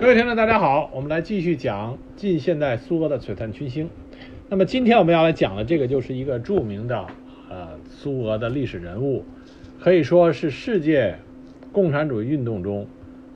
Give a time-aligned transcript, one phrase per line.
[0.00, 3.90] 各位听众，大家好，我们来继续讲近现代苏俄的璀璨群星。
[4.48, 7.04] 那么今天我们要来讲的这个就是一个著名的
[7.50, 9.24] 呃苏俄的历史人物，
[9.80, 11.16] 可以说是世界
[11.72, 12.86] 共产主义运动中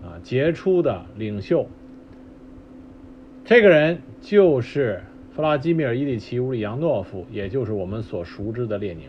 [0.04, 1.66] 啊杰出的领袖。
[3.44, 5.02] 这个人就是
[5.34, 9.08] 弗拉基米尔·伊里奇·乌里扬诺夫，也就是我们所熟知的列宁。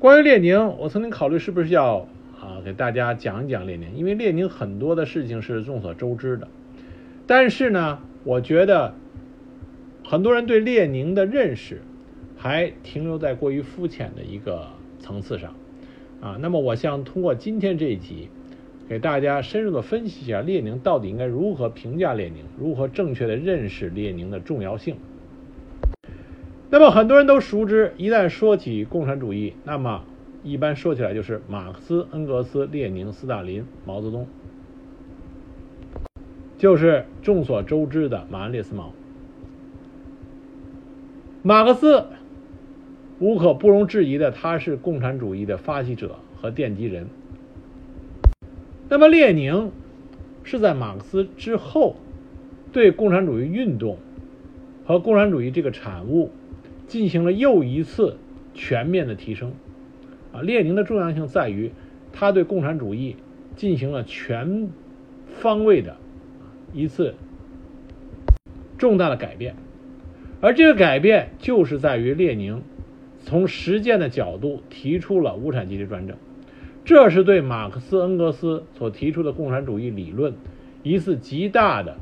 [0.00, 2.08] 关于列宁，我曾经考虑是不是要。
[2.42, 6.48] 啊，给大家讲一讲列宁，因为列宁很多的事情是众所周知的，
[7.24, 8.94] 但是呢，我觉得
[10.04, 11.82] 很多人对列宁的认识
[12.36, 14.66] 还停留在过于肤浅的一个
[14.98, 15.54] 层次上
[16.20, 16.36] 啊。
[16.40, 18.28] 那么，我想通过今天这一集，
[18.88, 24.96] 给大家深入的分析一下列宁到底应该如何评价列宁，如何正确的认识列宁的重要性。
[26.70, 30.02] 那么，很多人都熟知，一旦说起共产主义，那么。
[30.44, 34.26] 一般说起来就是马克思、恩格斯、列宁、斯大林、毛泽东，
[36.58, 38.92] 就是众所周知的马恩列斯毛。
[41.42, 42.06] 马克思
[43.20, 47.06] 无可不容置疑的，他是共产主义的发起者和奠基人。
[48.88, 49.70] 那么列宁
[50.42, 51.94] 是在马克思之后，
[52.72, 53.96] 对共产主义运动
[54.84, 56.32] 和共产主义这个产物
[56.88, 58.16] 进行了又一次
[58.54, 59.52] 全面的提升。
[60.32, 61.70] 啊，列宁的重要性在于，
[62.12, 63.16] 他对共产主义
[63.54, 64.68] 进行了全
[65.26, 65.96] 方位的
[66.72, 67.14] 一次
[68.78, 69.54] 重大的改变，
[70.40, 72.62] 而这个改变就是在于列宁
[73.20, 76.16] 从实践的角度提出了无产阶级专政，
[76.84, 80.34] 这是对马克思恩格斯所提出的共产主义理论
[80.82, 81.96] 一次极大的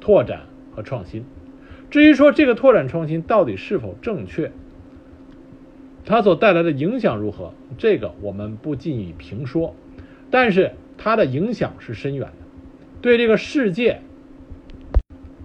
[0.00, 0.42] 拓展
[0.74, 1.24] 和创新。
[1.90, 4.50] 至于说这个拓展创新到底是否正确？
[6.04, 7.54] 它所带来的影响如何？
[7.78, 9.74] 这个我们不进以评说，
[10.30, 12.46] 但是它的影响是深远的，
[13.00, 14.00] 对这个世界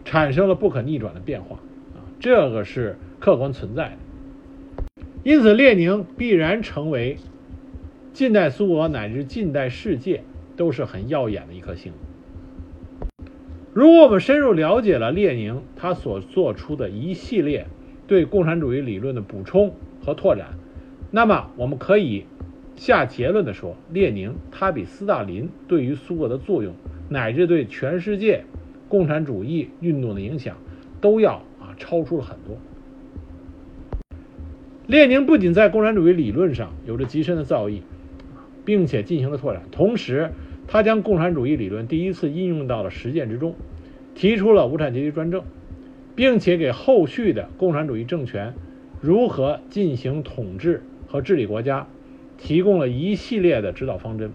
[0.03, 1.57] 产生了不可逆转的变化
[1.95, 3.97] 啊，这个是客观存在的。
[5.23, 7.17] 因此，列宁必然成为
[8.11, 10.23] 近代苏俄乃至近代世界
[10.55, 11.93] 都是很耀眼的一颗星。
[13.73, 17.67] 如果我们深入了解了列宁他所做出的一系列
[18.07, 19.75] 对共产主义理论的补充。
[20.07, 20.57] 和拓展，
[21.11, 22.23] 那么我们可以
[22.77, 26.73] 下结论的说，列宁他比斯大林对于苏俄的作用，
[27.09, 28.45] 乃至对全世界
[28.87, 30.55] 共产主义运动的影响，
[31.01, 32.57] 都要啊超出了很多。
[34.85, 37.81] 列宁不仅在共产主义理论上有着极深的造诣，
[38.63, 40.31] 并且进行了拓展，同时
[40.67, 43.55] 他将共产主义理论第一次应用到了实践之中，
[44.15, 45.43] 提出了无产阶级专政，
[46.15, 48.53] 并且给后续的共产主义政权。
[48.99, 51.87] 如何进行统治和治理国家，
[52.37, 54.31] 提供了一系列的指导方针，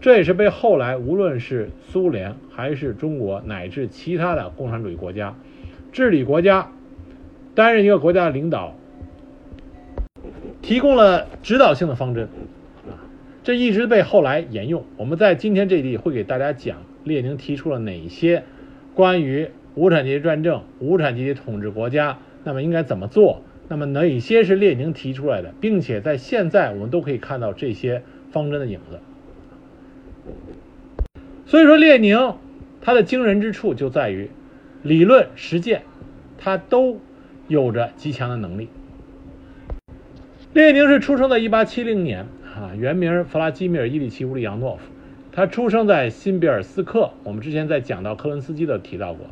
[0.00, 5.36] 这也是被后来无论是苏联还是中国乃至其他的共产主义国家
[5.92, 6.70] 治理国家、
[7.54, 8.74] 担任一个国家的领导，
[10.62, 12.28] 提供了指导性的方针
[12.88, 13.02] 啊，
[13.42, 14.84] 这一直被后来沿用。
[14.96, 18.44] 我们在今天这里会给大家讲列宁提出了哪些
[18.94, 23.42] 关于无产阶级专政、无产阶级统治国家，那么应该怎么做。
[23.68, 29.00] 那么哪些是列宁提出来的，并且在现在我们都可以看到这些方针的影子。
[31.46, 32.36] 所以说，列宁
[32.80, 34.28] 他的惊人之处就在于
[34.82, 35.82] 理论、实践，
[36.36, 37.00] 他都
[37.48, 38.68] 有着极强的能力。
[40.52, 44.82] 列宁是出生在1870年，啊，原名弗拉基米尔·伊里奇·乌里扬诺夫，
[45.32, 47.10] 他出生在新比尔斯克。
[47.24, 49.26] 我们之前在讲到科伦斯基的提到过，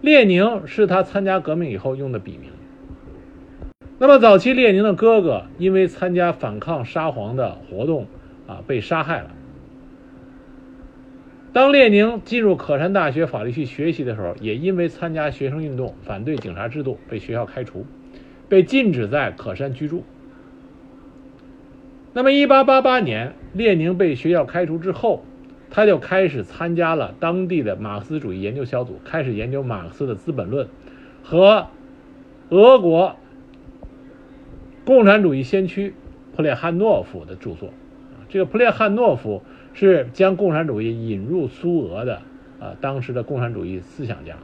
[0.00, 2.50] 列宁是他参加革命以后用的笔名。
[4.02, 8.06] 那么早期，列宁的哥哥因为参加反抗沙皇的活动，
[8.46, 9.30] 啊，被杀害了。
[11.52, 17.84] 当列宁进入可山大学法律系学习的时候，也因为参加学生运动、反对警察制度，被学校开除，
[18.48, 20.02] 被禁止在可山居住。
[22.14, 25.22] 那么，1888年，列宁被学校开除之后，
[25.68, 30.66] 他就开始参加了当地的马克思主义研究小组，开始研究马克思的《资本论》
[31.22, 31.66] 和
[32.48, 33.16] 俄国。
[34.90, 35.94] 共产主义先驱
[36.34, 37.68] 普列汉诺夫的著作，
[38.28, 39.40] 这个普列汉诺夫
[39.72, 42.22] 是将共产主义引入苏俄的，
[42.58, 44.34] 啊，当时的共产主义思想家，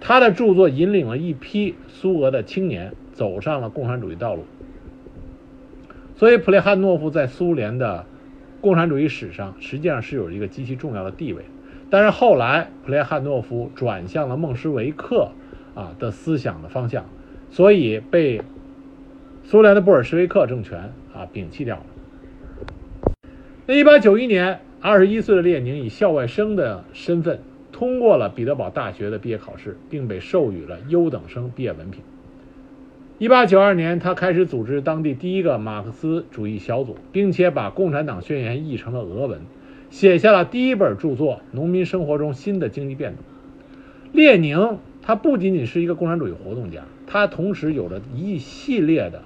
[0.00, 4.44] 他的著作引领了一批苏俄的青年走上了共产主义道路，
[6.14, 8.06] 所以普列汉诺夫在苏联的
[8.60, 11.42] 共产主义史上实际上是有一个极其重要的地位。
[11.90, 15.32] 但是后来普列汉诺夫转向了孟什维克
[15.74, 17.06] 啊的思想的方向，
[17.50, 18.40] 所以被。
[19.44, 21.84] 苏联的布尔什维克政权啊，摒弃掉了。
[23.66, 27.40] 那一八九一年，二十一岁的列宁以校外生的身份
[27.70, 32.02] 通过了彼得堡大学的毕业考试，并被授予了优等生毕业文凭。
[33.20, 39.42] 1892年，他开始组织当地第一个马克思主义小组，并且把《共产党宣言》译成了俄文，
[39.90, 43.20] 写下了第一本著作《农民生活中新的经济变动》。
[44.16, 49.22] 列宁他不仅仅是一个共产主义活动家，他同时有着一系列的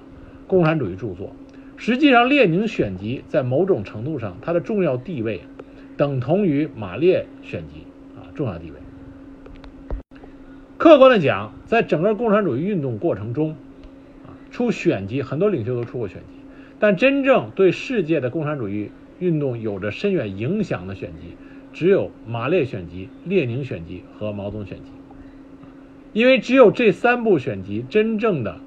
[0.47, 1.35] 共产主义著作。
[1.75, 5.41] 实际上，《列宁选集》在某种程度上，它的重要地位
[5.95, 7.83] 等同于《马列选集》
[8.19, 8.77] 啊，重要地位。
[10.77, 13.55] 客观的讲，在整个共产主义运动过程中，
[14.25, 16.39] 啊，出选集很多领袖都出过选集，
[16.79, 18.89] 但真正对世界的共产主义
[19.19, 21.35] 运动有着深远影响的选集，
[21.73, 24.83] 只有《马列选集》《列宁选集》和《毛泽东选集》，
[26.13, 28.59] 因为只有这三部选集真正的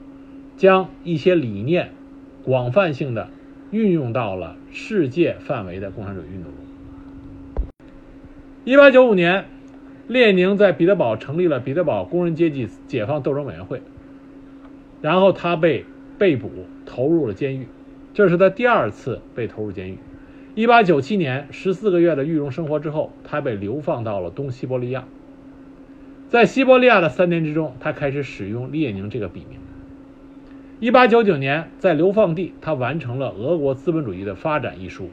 [0.60, 1.92] 将一些理念。
[2.44, 3.30] 广泛性的
[3.70, 7.70] 运用到了世界范围的共产主义运动中。
[8.64, 9.46] 一八九五年，
[10.06, 13.80] 列宁在彼得堡成立了彼得堡工人阶级解放斗争委员会，
[15.00, 15.86] 然后他被
[16.18, 16.50] 被捕，
[16.84, 17.66] 投入了监狱，
[18.12, 19.96] 这是他第二次被投入监狱。
[20.54, 25.04] 一八九七年，十四个月的狱中生活之后，他被流放到了东西伯利亚。
[26.28, 29.58] 在西伯利亚的三年之中，他开始使用列宁这个笔名。
[30.80, 35.10] 一八九九年，在流放地，他完成了《俄国资本主义的发展》一书，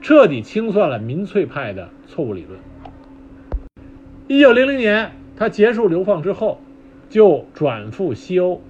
[0.00, 2.58] 彻底清算了民粹派的错误理论。
[4.26, 6.62] 一九零零年，他结束流放之后，
[7.10, 8.62] 就转赴西欧，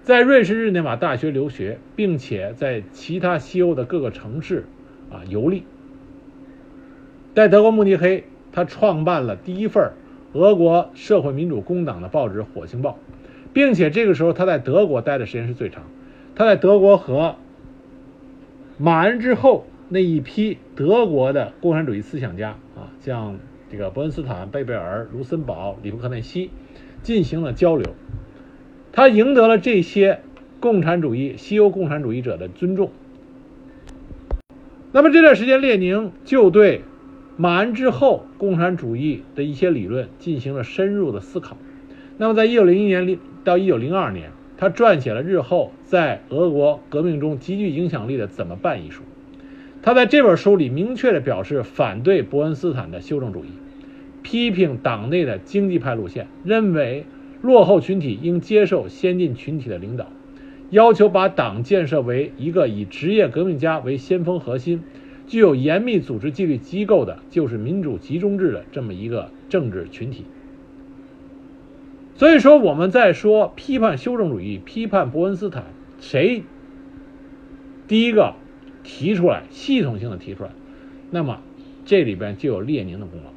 [0.00, 4.64] 在瑞士日内瓦大学留学，并且在其他西欧的各个城市
[5.10, 5.64] 啊游历。
[7.34, 8.22] 在德国慕尼黑，
[8.52, 9.90] 他创办了第一份
[10.34, 12.90] 俄国社会民主工党的报纸《火星报》。
[13.52, 15.82] 并且这个时候，他在德国待的时间是最长。
[16.36, 17.36] 他在德国和
[18.78, 23.38] 马恩之后那一批德国的共产主义思想家啊，像
[23.70, 26.50] 这个伯恩斯坦、贝贝尔、卢森堡、里布克内西
[27.02, 27.94] 进行了交流。
[28.92, 30.20] 他赢得了这些
[30.60, 32.90] 共产主义西欧共产主义者的尊重。
[34.92, 36.82] 那么这段时间，列宁就对
[37.36, 41.56] 马恩之后共产主义的一些理论进行了深入的思考。
[42.16, 43.18] 那么，在一九零一年里。
[43.44, 49.02] 到一九零二年，他撰写了日后在俄国革命中极具影响力的《怎么办》一书。
[49.82, 53.48] 他在这本书里明确地表示反对伯恩斯坦的修正主义，
[54.22, 57.06] 批评党内的经济派路线，认为
[57.40, 60.08] 落后群体应接受先进群体的领导，
[60.68, 64.82] 要求把党建设为一个以职业革命家为先锋核心、
[65.26, 70.26] 具有严密组织纪律机构的，就是民主集中制的这么一个政治群体。
[72.20, 75.64] 所以说，我们在说批判修正主义、批判伯恩斯坦，
[76.00, 76.42] 谁
[77.88, 78.34] 第一个
[78.82, 80.50] 提出来、系统性的提出来，
[81.10, 81.40] 那么
[81.86, 83.30] 这里边就有列宁的功劳。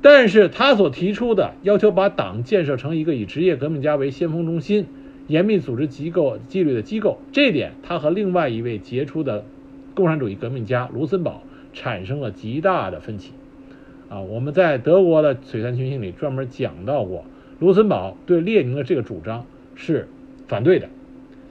[0.00, 4.86] 但是他所提出的要求把党建设成一个以职业革命家为先锋中心、
[5.28, 9.44] 严密组织机构纪律的机构，这点他和另外一位杰出的
[9.94, 13.30] 共产主义革命家卢森堡产生了极大的分歧。
[14.12, 17.24] 啊，我们在德国的璀璨群星里专门讲到过，
[17.58, 20.06] 卢森堡对列宁的这个主张是
[20.48, 20.90] 反对的。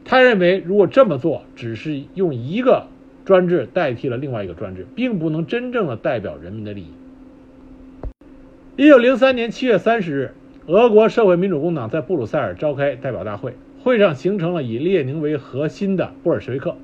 [0.05, 2.85] 他认为，如果这么做，只是用一个
[3.25, 6.91] 专制代替了另外一个专制，并不能真正的代表人民的利益。
[8.75, 10.33] 一九零三年七月三十日，
[10.67, 16.75] 俄国社会民主工党在布鲁塞尔召开代表大会，会上形成了以列宁为核心的布尔什维克。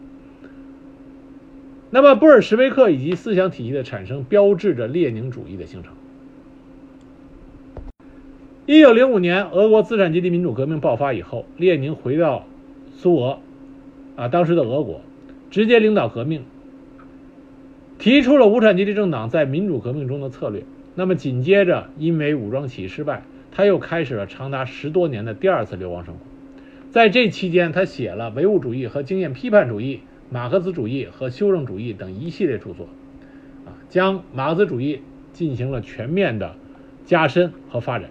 [1.89, 5.93] 那么，布尔什维克以及思想体系的产生，标志着列宁主义的形成。
[8.65, 12.45] 一九零五年，俄国资产阶级民主革命爆发以后，列宁回到
[12.91, 13.39] 苏俄，
[14.17, 14.99] 啊，当时的俄国，
[15.49, 16.43] 直接领导革命，
[17.97, 20.65] 提出了无产阶级政党在民主革命中的策略。
[20.95, 26.19] 那么，紧接着因为武装起义失败，他又开始了长达十多年的第二次流亡生活。
[26.91, 30.01] 在这期间，他写了唯物主义和经验批判主义。
[30.29, 32.87] 马克思主义和修正主义等一系列著作，
[33.65, 36.55] 啊，将马克思主义进行了全面的
[37.05, 38.09] 加深和发展。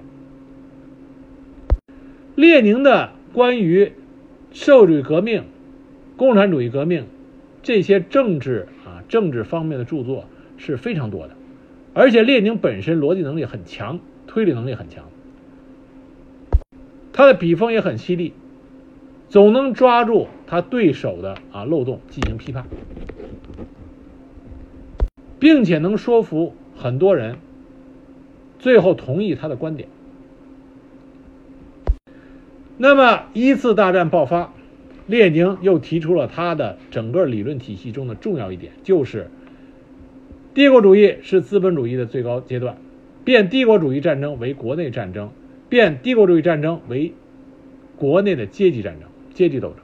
[2.34, 3.92] 列宁的关于
[4.52, 5.44] 社会主义革命、
[6.16, 7.06] 共产主义革命
[7.62, 10.24] 这些政治啊政治方面的著作
[10.56, 11.36] 是非常多的，
[11.92, 15.10] 而且列宁本身逻辑能力很强，推理能力很强，
[17.12, 18.32] 他的笔锋也很犀利。
[19.28, 22.64] 总能抓住他对手的啊漏洞进行批判，
[25.38, 27.36] 并且能说服很多人，
[28.58, 29.88] 最后同意他的观点。
[32.78, 34.52] 那么一次大战爆发，
[35.06, 39.30] 列宁又提出了他的整个理论体系中的重要一点，就是
[40.54, 42.76] 帝国主义是资本主义的最高阶段，
[43.24, 45.30] 变帝国主义战争为国内战争，
[45.68, 47.12] 变帝国主义战争为
[47.96, 49.76] 国内的阶级战争、阶级斗争。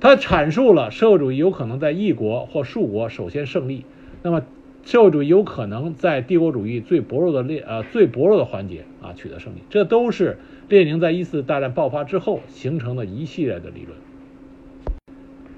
[0.00, 3.84] 他阐述了社会主义有可能在一国或数国首先胜利，
[4.22, 4.42] 那么
[4.84, 10.38] 社会主义有可能在帝国主义最薄弱的列呃最薄弱的环节啊取得胜利，这都是
[10.68, 13.96] 列宁在一次大战爆发之后形成的一系列的理论。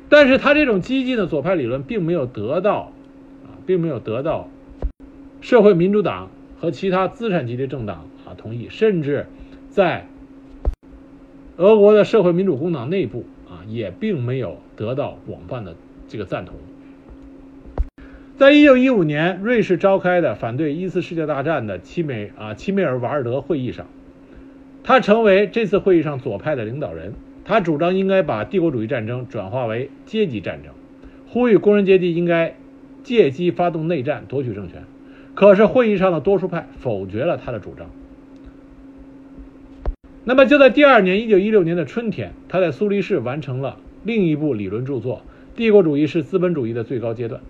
[0.09, 2.93] 但是他这种激进的左派理论并没有得到
[3.45, 4.49] 啊，并没有得到
[5.41, 9.27] 社会民主党和其他资产阶级政党啊同意，甚至
[9.69, 10.07] 在
[11.61, 13.61] 俄国的社会民主工党内部啊。
[13.69, 15.77] 也并没有得到广泛的
[16.09, 16.55] 这个赞同。
[18.39, 23.87] 在一九一五年瑞士召开的反对一次世界大战的齐美啊齐美尔瓦尔德会议上，
[24.83, 27.13] 他成为这次会议上左派的领导人。
[27.45, 30.73] 他主张应该把帝国主义战争转化为阶级战争，
[31.29, 32.57] 呼吁工人阶级应该
[33.03, 34.85] 借机发动内战夺取政权。
[35.35, 37.91] 可是会议上的多数派否决了他的主张。
[40.31, 45.23] 那么就在第二年，一九一六年的春天，他在苏黎世完成了另一部理论著作
[45.57, 47.41] 《帝国主义是资本主义的最高阶段》。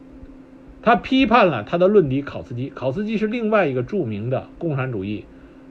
[0.81, 5.27] 他批判了他的论敌考茨基，考茨基是另外一个著名的共产主义，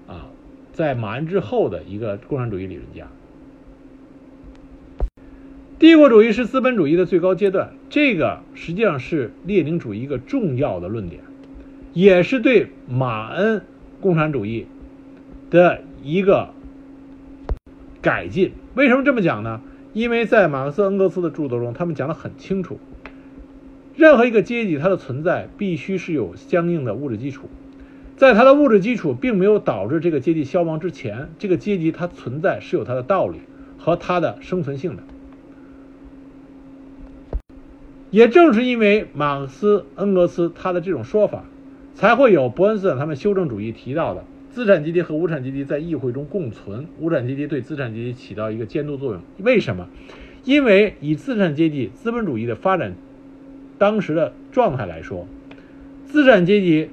[0.06, 0.30] 啊，
[0.72, 3.08] 在马恩之后的一个共产主义理论家。
[5.80, 11.24] 帝国主义是资本主义的最高阶段，这个实际上是列宁主义一个重要的论点，
[11.92, 13.64] 也是对马恩
[14.00, 14.68] 共产主义
[15.50, 16.50] 的一个。
[18.02, 19.62] 改进为什么这么讲呢？
[19.92, 22.80] 因为在马克思、恩格斯的著作中，他们讲得很清楚，
[23.96, 27.50] 任何一个阶级它的存在必须是有相应的物质基础，
[28.16, 33.40] 在它的物质基础并没有导致这个阶级消亡之前，这个阶级它存在是有它的道理
[33.80, 35.04] 和它的生存性的。
[38.12, 41.44] 也正是因为马克思、恩格斯他的这种说法，
[41.94, 44.24] 才会有伯恩斯坦他们修正主义提到的。
[44.52, 49.22] 资产阶级和无产阶级在议会中共存，无产阶级对资产阶级起到一个监督作用。
[49.38, 49.88] 为什么？
[50.44, 52.96] 因为以资产阶级资本主义的发展
[53.78, 55.28] 当时的状态来说，
[56.06, 56.90] 资产阶级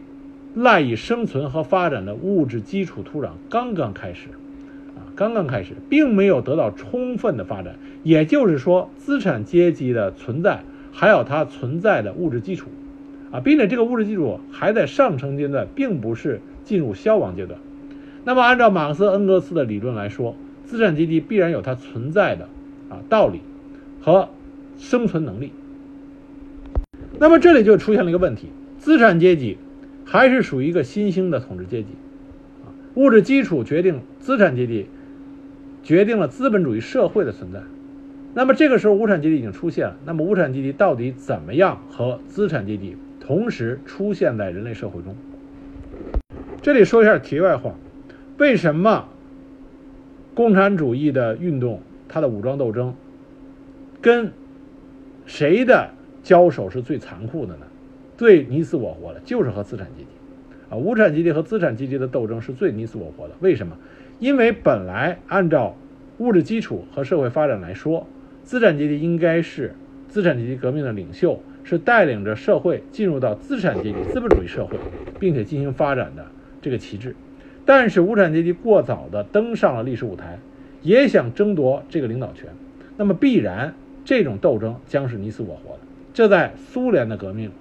[0.55, 4.29] 赖以生存和发展的物质基础土壤刚刚开始，
[4.95, 7.77] 啊，刚刚开始，并没有得到充分的发展。
[8.03, 10.61] 也就是说，资产阶级的存在
[10.93, 12.69] 还有它存在的物质基础，
[13.31, 16.41] 啊，并且这个物质基础还在上升阶段，并不是。
[16.67, 17.61] 进入消亡阶段，
[18.25, 22.49] 那么按照马克思恩格斯的理论来说，资产阶级必然有它存在的
[22.91, 23.41] 啊道理
[24.03, 24.29] 和
[24.77, 25.53] 生存能力。
[27.21, 29.57] 那么这里就出现了一个问题：资产阶级
[30.05, 31.91] 还是属于一个新兴的统治阶级
[32.65, 34.87] 啊，物质基础决定资产阶级，
[35.85, 37.61] 决定了资本主义社会的存在。
[38.35, 45.15] 那么这个时候无产阶级已经出现了，那么无产阶级到底怎么样和资产阶级同时出现在人类社会中？
[46.63, 47.75] 这里说一下题外话，
[48.39, 49.09] 为什么
[50.35, 52.95] 共产主义的运动，它的武装斗争，
[54.01, 54.33] 跟
[55.27, 55.91] 谁的
[56.23, 57.67] 交手是最残酷的呢？
[58.17, 60.09] 最你死我活的，就是和资产阶级，
[60.71, 63.35] 啊，无产阶级和资产阶级的斗争是最你死我活的。
[63.41, 63.77] 为什么？
[64.19, 65.77] 因为本来按照
[66.19, 68.07] 物质基础和社会发展来说，
[68.43, 69.75] 资产阶级应该是
[70.09, 74.79] 资产阶级革命的领袖，是带领着社会进入到资产阶级资本主义社会，
[75.21, 76.25] 并且进行发展的。
[76.67, 77.15] 这个旗帜，
[77.65, 80.41] 但是无产阶级过早的登上了历史舞台，
[80.83, 82.49] 也想争夺这个领导权，
[82.97, 83.73] 那么必然
[84.05, 85.81] 这种斗争将是你死我活的。
[86.13, 87.53] 这在苏联的革命、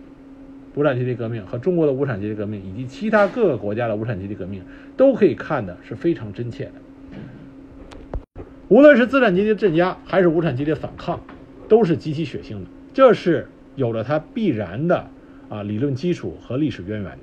[0.74, 4.64] 无产阶级革命和中国的无产阶级革命以及其他各个国家的无产阶级革命
[4.98, 8.42] 都可以看的是非常真切的。
[8.70, 11.22] 无论是资产阶级镇压还是无产阶级反抗，
[11.70, 12.66] 都是极其血腥的。
[12.92, 15.06] 这是有着它必然的
[15.48, 17.20] 啊理论基础和历史渊源的。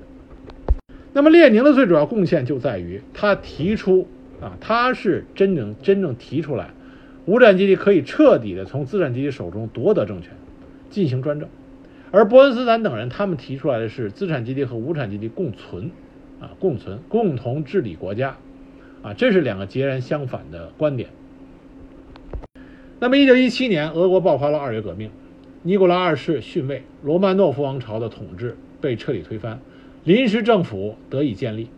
[1.13, 4.07] 那么列宁的最主要贡献就在于他提出
[4.41, 6.71] 啊，他是真正真正提出来，
[7.25, 10.31] 无产阶级可以彻底的从资产阶级手中夺得政权，
[10.89, 11.47] 进行专政，
[12.11, 15.91] 而伯恩斯坦等人他们提出来的是资产阶级和无产阶级共存，
[16.41, 18.35] 啊，共存，共同治理国家，
[19.03, 21.09] 啊，这是两个截然相反的观点。
[22.99, 25.11] 那么，一九一七年，俄国爆发了二月革命，
[25.61, 29.59] 尼古拉二世逊位，罗曼诺夫王朝的统治被彻底推翻。
[30.05, 31.69] 临时政府得以建立，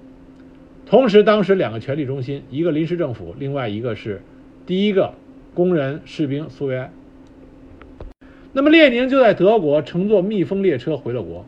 [0.88, 4.22] 同时，当时两个权力中心，一个临时政府，另外一个是
[4.66, 5.14] 第一个
[5.54, 6.92] 工人士兵苏维埃。
[8.52, 11.46] 那么，列宁就在德国乘坐密封列车回了国。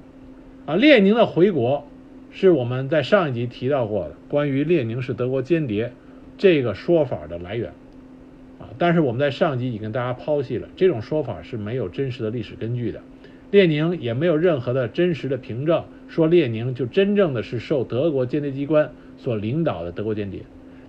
[0.67, 1.87] 啊，列宁的回国
[2.29, 5.93] 是我们在上一集提到过的，关于列宁是德国间谍
[6.37, 7.71] 这个说法的来源。
[8.59, 13.01] 啊，但是我们在上一集已经跟大家剖析了，这种说法是没有真实的历史根据的。
[13.49, 20.41] 列宁也没有任何的真实的凭证说列宁就真正的是受德国间谍机关所领导的德国间谍。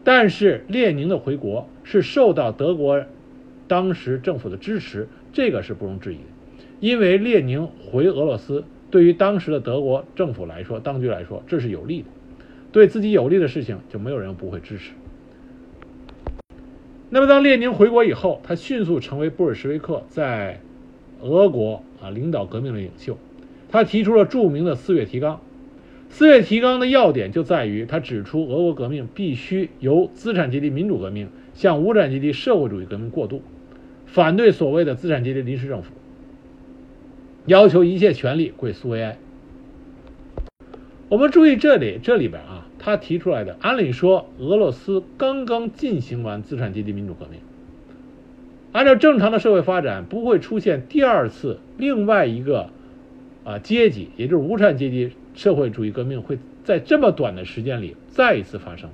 [0.05, 3.05] 但是列宁的回国是受到德国
[3.67, 6.23] 当时政府的支持，这个是不容置疑的。
[6.81, 12.07] 因为列宁回俄罗斯，对于当时的德国政府来说，当局来说，这是有利的。
[12.71, 14.93] 对自己有利的事情，就没有人不会支持。
[17.11, 20.61] 那么，当列宁回国以后，他迅速成为布尔什维克在
[21.21, 23.19] 俄国啊领导革命的领袖。
[23.69, 25.41] 他提出了著名的四月提纲。
[26.11, 33.43] 四月提纲的要点就在于，他指出俄国革命必须由资产阶级民主革命向无产阶级社会主义革命过渡，
[34.07, 35.93] 反对所谓的资产阶级临时政府，
[37.45, 39.19] 要求一切权力归苏维埃。
[41.11, 47.41] 我们注意这里，这里边啊，他提出来的，按理说俄罗斯刚刚进行完资产阶级民主革命，
[48.73, 52.71] 按照正常的社会发展，不会出现第二次另外一个
[53.49, 55.11] 啊阶级，也就是无产阶级。
[55.35, 58.91] 社会主义革命会在这么短的时间里再一次发生，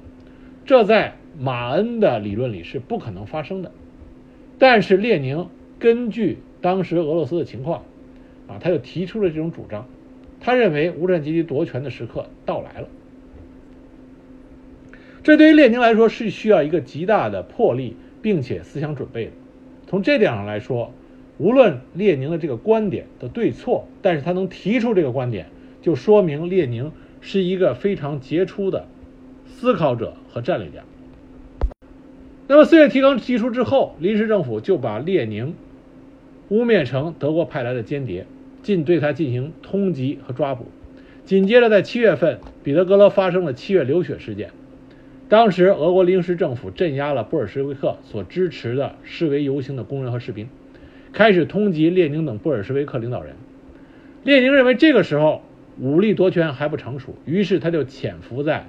[0.66, 3.72] 这在马恩的理论里是不可能发生的。
[4.58, 7.82] 但是列宁根据当时俄罗斯的情况，
[8.46, 9.86] 啊，他就提出了这种主张。
[10.38, 12.88] 他认为无产阶级夺权的时刻到来了。
[15.22, 19.32] 这对于列宁来说是需要一个极大的魄力，并且思想准备的。
[19.86, 20.92] 从这点上来说，
[21.38, 25.46] 无论列宁的这个观点的对错，但是他能提出这个观点。
[25.82, 28.86] 就说明列宁是一个非常杰出的
[29.46, 30.82] 思考者和战略家。
[32.46, 35.54] 那么四月提纲提出之后，临时政府就把列宁
[36.48, 38.26] 污蔑成德国派来的间谍，
[38.62, 40.66] 进对他进行通缉和抓捕。
[41.24, 44.50] 紧接着在七月份，彼得格勒发生了七月流血事件。
[45.28, 50.48] 当时俄国临时政府镇压了布尔什维克所支持的示威游行的工人和士兵，
[51.14, 53.36] 开始通缉列宁等布尔什维克领导人。
[54.24, 55.40] 列宁认为这个时候。
[55.76, 58.68] 武力夺权还不成熟，于是他就潜伏在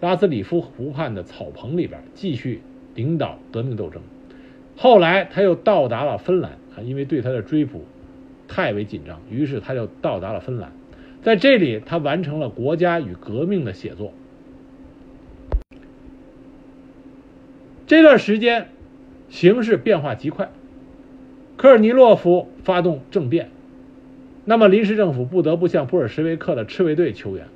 [0.00, 2.62] 拉斯里夫湖畔的草棚里边，继续
[2.94, 4.00] 领导革命斗争。
[4.74, 7.84] 后来他又到达了芬兰，因为对他的追捕
[8.48, 10.72] 太为紧张，于是他就到达了芬兰。
[11.20, 14.14] 在这里，他完成了《国家与革命》的写作。
[17.86, 18.68] 这段时间
[19.28, 20.48] 形势变化极快，
[21.56, 23.50] 科尔尼洛夫发动政变。
[24.44, 27.48] 那么，临时政府不得不向布尔什维克的赤卫队求援，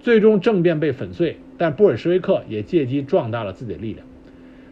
[0.00, 4.06] 最终政变被粉碎，但布尔什维克也借机壮大了自己的力量。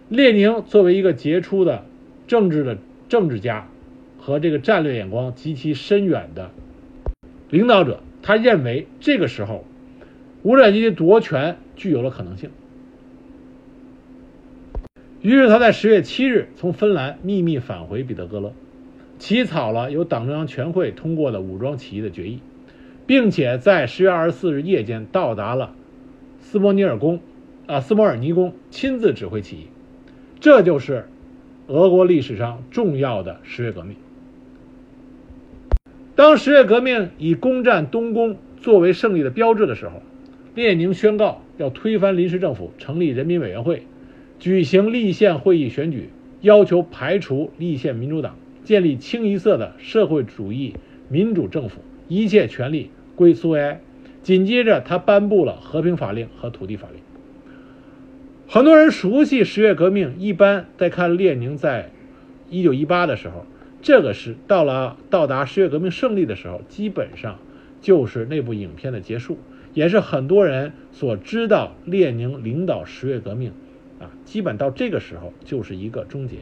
[0.08, 1.84] 列宁作为一个杰出的
[2.26, 3.68] 政治的政治家
[4.18, 6.50] 和这个战略眼光极其深远的
[7.50, 9.64] 领导者，他认为这个时候
[10.42, 12.50] 无产阶级夺权具有了可能性，
[15.20, 18.52] 于是他在十月七日从芬兰秘密返回彼得格勒。
[19.18, 22.40] 起草了由党中央全会通过的武装起义的决议，
[23.06, 25.74] 并且在十月二十四日夜间到达了
[26.40, 27.20] 斯摩尼尔宫，
[27.66, 29.66] 啊，斯摩尔尼宫，亲自指挥起义。
[30.38, 31.08] 这就是
[31.66, 33.96] 俄国历史上重要的十月革命。
[36.14, 40.02] 当十月革命以攻占东宫作为胜利的标志的时候，
[40.54, 43.82] 列宁宣告要推翻临时政府，成立人民委员会，
[44.38, 46.10] 举行立宪会议选举，
[46.42, 48.36] 要求排除立宪民主党。
[48.66, 50.74] 建立清一色的社会主义
[51.08, 53.80] 民主政府，一切权力归苏维埃。
[54.24, 57.00] 紧接着，他颁布了和平法令和土地法令。
[58.48, 61.92] 很多人熟悉十月革命，一般在看列宁在
[62.50, 63.46] 一九一八的时候，
[63.82, 67.38] 这个是到了到达十月革命胜利的时候，基本上
[67.80, 69.38] 就是那部影片的结束，
[69.74, 73.52] 也是很多人所知道列宁领导十月革命
[74.00, 76.38] 啊，基本到这个时候就是一个终结。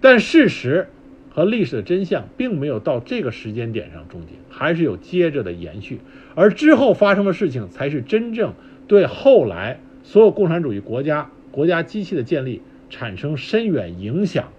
[0.00, 0.88] 但事实
[1.30, 6.00] 和历史的真相并没有到这个时间点上终结，还是有接着的延续。
[6.34, 8.54] 而之后发生的事情，才是真正
[8.86, 14.50] 对后来所有共产主义国家国家机器的建立产生深远影响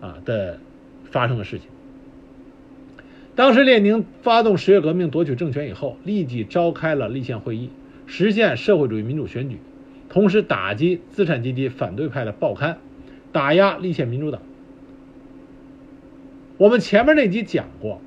[0.00, 0.60] 啊的
[1.10, 1.68] 发生的事情。
[3.34, 7.70] 当时列宁发动十月革命夺取政权以后，立即召开了立宪会议，
[8.06, 9.58] 实现社会主义民主选举，
[10.08, 12.78] 同时打击资产阶级反对派的报刊，
[13.32, 14.40] 打压立宪民主党。
[16.58, 18.00] 我们前面那集讲过，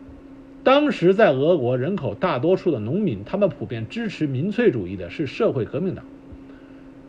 [0.63, 6.03] 当时在俄国人口大多数的农民，他们普遍支持民粹主义的是社会革命党。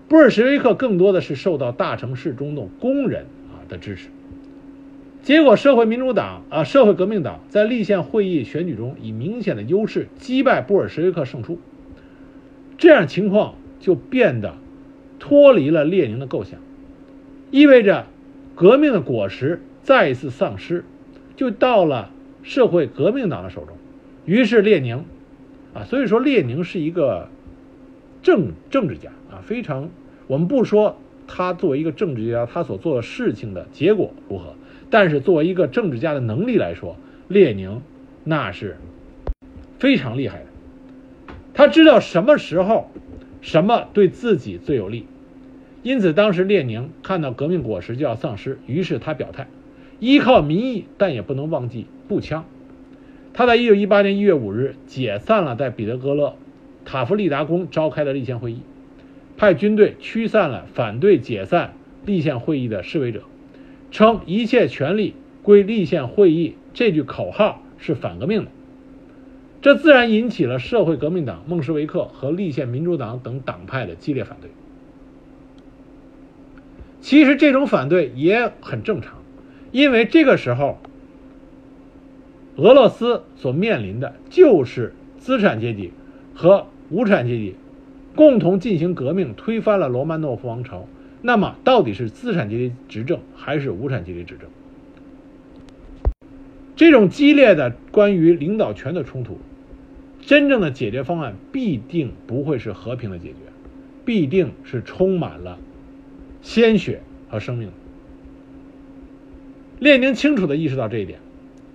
[0.07, 4.09] 布尔什维克更多的是受到大城市中的工人啊的支持。
[5.23, 11.59] 结果，社会民主党啊，社会革命党在立宪会议选举中以明显的优势击败布尔什维克胜出。
[12.77, 14.57] 这样情况就变得
[15.19, 16.61] 脱离了列宁的构想，
[17.51, 18.07] 意味着
[18.55, 20.85] 革命的果实再一次丧失。
[21.41, 22.11] 就到了
[22.43, 23.75] 社会革命党的手中。
[24.27, 25.07] 于是列宁，
[25.73, 27.31] 啊，所以说列宁是一个
[28.23, 29.89] 政政治家啊，非常。
[30.27, 34.55] 我们不说他作为一个政治家，他所做的事情的结果如何，
[34.91, 37.81] 但是作为一个政治家的能力来说，列宁
[38.23, 38.77] 那是
[39.79, 40.45] 非常厉害的。
[41.55, 42.91] 他知道什么时候
[43.41, 45.07] 什么对自己最有利，
[45.83, 49.49] 因此当时列宁看到革命果实就要丧失，于是他表态：
[50.01, 52.45] 依靠民意，但也不能忘记步枪。
[53.33, 56.35] 他在一九一八年一月五日解散了在彼得格勒
[56.85, 58.61] 塔夫利达宫召开的立宪会议。
[59.37, 63.23] 派军队驱散了反对解散立宪会议的示威者，
[63.91, 68.51] 称一切权力归立宪会议这句口号是反革命的，
[69.63, 74.51] 这自然引起了社会革命党、孟什维克和立宪民主党等党派的激烈反对。
[77.01, 79.20] 其实这种反对也很正常，
[79.73, 80.79] 因为这个时候
[82.57, 85.93] 俄罗斯所面临的就是资产阶级
[86.35, 87.55] 和无产阶级。
[88.17, 90.89] 共同进行革命，推翻了罗曼诺夫王朝。
[91.23, 94.51] 那么，到底是资产阶级执政还是无产阶级执政？
[96.75, 99.39] 这种激烈的关于领导权的冲突，
[100.23, 103.37] 真正的解决方案必定不会是和平的解决，
[104.05, 105.57] 必定是充满了
[106.43, 107.75] 鲜血和生命的。
[109.81, 111.19] 列宁清楚地意识到这一点，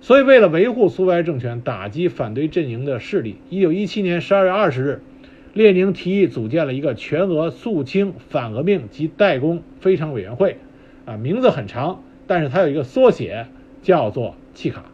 [0.00, 5.02] 所以为了维护苏维埃政权，打击反对阵营的势力，一九一七年十二月二十日。
[5.54, 10.58] 列宁提议组建了一个全俄肃清反革命及代工非常委员会，
[11.06, 13.46] 啊，名字很长，但是它有一个缩写，
[13.82, 14.84] 叫做契卡。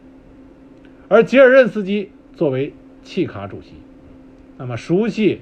[1.09, 2.73] 而吉尔任斯基作为
[3.03, 3.73] 契卡主席，
[4.57, 5.41] 那么熟悉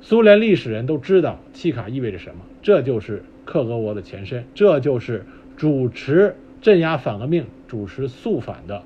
[0.00, 6.36] 苏联历史人都知道契卡意味着什么，这就是克格勃的前身，这就是主持
[6.66, 8.82] 镇压反革命、主持肃反的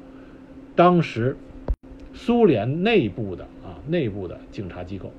[0.76, 1.38] 当时
[2.12, 3.80] 苏联内部的啊。
[3.88, 5.10] 内部的警察机构。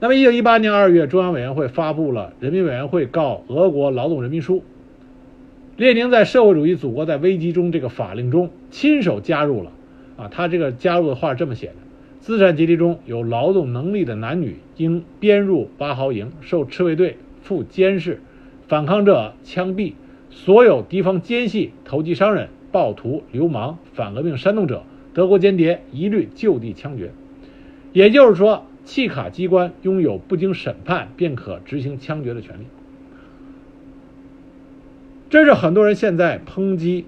[0.00, 4.56] 那么，一九一八年二月，中央委员会发布了《人民委员会告俄国劳动人民书》。
[5.76, 9.70] 列宁在《社会主义祖国在危机中》这个法令中亲手加入了，
[10.16, 11.74] 啊，他这个加入的话是这么写的：
[12.18, 18.20] 资产阶级中有劳动能力的男女应编入八号营，受赤卫队负监视，
[18.66, 19.92] 反抗者枪毙，
[20.34, 24.82] 所有敌方奸细、投机商人、暴徒、流氓、反革命煽动者。
[25.14, 27.12] 德国间谍一律就地枪决，
[27.92, 32.64] 也就是说，契卡机关拥有不经审判便可执行枪决的权利。
[35.30, 37.06] 这是很多人现在抨击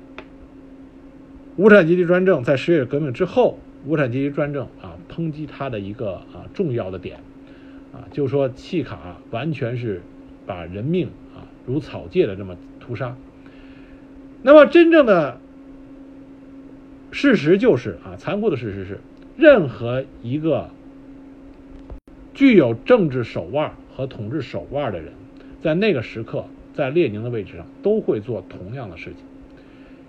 [1.57, 7.17] 无产阶级专政，在十月革命之后，无产阶级专政啊，抨击他的一个啊重要的点
[7.93, 10.01] 啊，就是说契卡完全是
[10.47, 13.17] 把人命啊如草芥的这么屠杀。
[14.43, 15.41] 那么真正的。
[17.13, 19.01] 事实就是啊，残酷的事实是，
[19.39, 20.69] 任何一个
[22.35, 25.13] 具有政治手腕和统治手腕的人，
[25.63, 26.45] 在那个时刻，
[26.75, 29.25] 在列宁的位置上，都会做同样的事情，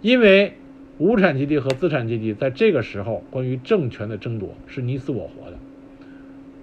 [0.02, 0.54] 因为
[0.98, 5.58] 无产阶级和资产阶级在这个时候关于政权的争夺是你死我活的，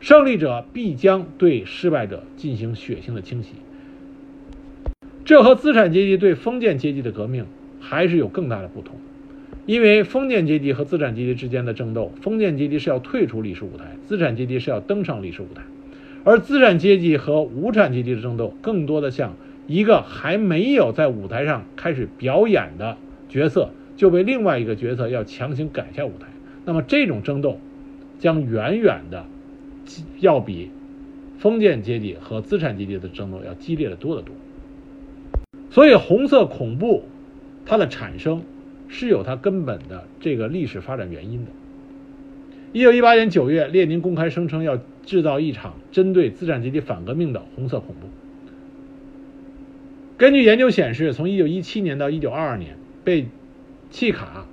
[0.00, 3.52] 胜利者必将对失败者进行血腥的清洗，
[5.24, 7.46] 这和资产阶级对封建阶级的革命
[7.80, 8.96] 还是有更大的不同。
[9.66, 15.62] 因为封建阶级和资产阶级之间的争斗，封建阶级是要退出历史舞台，资产阶级是要登上历史舞台，
[16.22, 19.34] 而资产阶级和无产阶级的争斗，更多的像
[19.66, 22.98] 一个还没有在舞台上开始表演的
[23.30, 26.26] 角色，就被另外一个角色要强行赶下舞台。
[26.66, 27.58] 那么这种争斗，
[28.18, 29.24] 将远远的
[30.20, 30.68] 要比
[31.38, 34.34] 封建阶级和资产阶级的争斗要激烈的多得多。
[35.74, 37.02] 所以，红色恐怖
[37.66, 38.42] 它的产生。
[38.86, 41.50] 是有它根本的这个历史发展原因的。
[42.72, 48.06] 一九一八年九月，列宁公开声称要制造一场针对资产阶级反革命的红色恐怖。
[50.16, 53.26] 根据研究显示，从一九一七年到一九二二年，被
[53.90, 54.46] 契卡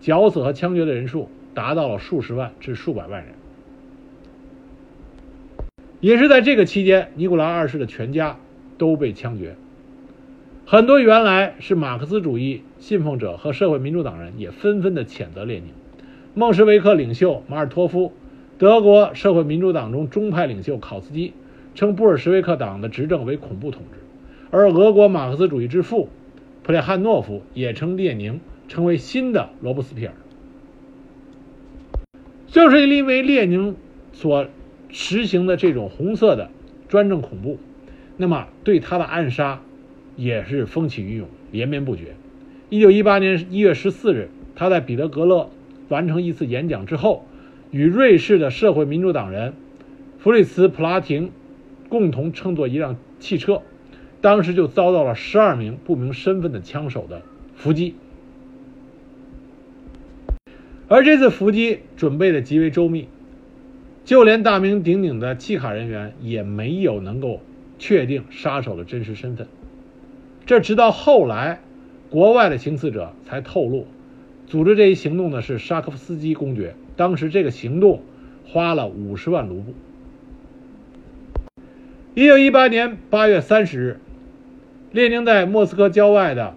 [0.00, 3.34] 绞死和枪决的人数达到了数十万至数百万人。
[6.00, 8.36] 也是在这个期间，尼古拉二世的全家
[8.78, 9.56] 都被枪决。
[10.66, 15.66] 很多原来是马克思主义信奉者和社会民主党人也纷纷的谴责列宁。
[16.32, 18.14] 孟什维克领袖马尔托夫，
[18.56, 21.34] 德国社会民主党中中派领袖考茨基
[21.74, 23.98] 称布尔什维克党的执政为恐怖统治，
[24.50, 26.08] 而俄国马克思主义之父
[26.62, 30.14] 普列汉诺夫也称列宁成为新的罗伯斯皮尔。
[32.46, 33.76] 正是因为列宁
[34.14, 34.46] 所
[34.88, 36.48] 实行的这种红色的
[36.88, 37.58] 专政恐怖，
[38.16, 39.60] 那么对他的暗杀。
[40.16, 42.14] 也是风起云涌，连绵不绝。
[42.70, 45.50] 一九一八年一月十四日，他在彼得格勒
[45.88, 47.24] 完成一次演讲之后，
[47.70, 49.52] 与瑞士的社会民主党人
[50.18, 51.30] 弗里茨·普拉廷
[51.88, 53.62] 共同乘坐一辆汽车，
[54.20, 57.22] 当时就遭到了十二名不明身份的枪手的
[57.54, 57.94] 伏击。
[60.88, 63.08] 而这次伏击准备的极为周密，
[64.04, 67.40] 就连大名鼎鼎的契卡人员也没有能够
[67.78, 69.46] 确定杀手的真实身份。
[70.46, 71.60] 这直到后来，
[72.10, 73.86] 国外的行刺者才透露，
[74.46, 76.74] 组织这一行动的是沙科夫斯基公爵。
[76.96, 78.02] 当时这个行动
[78.46, 79.72] 花了五十万卢布。
[82.14, 84.00] 一九一八年八月三十日，
[84.92, 86.54] 列宁在莫斯科郊外的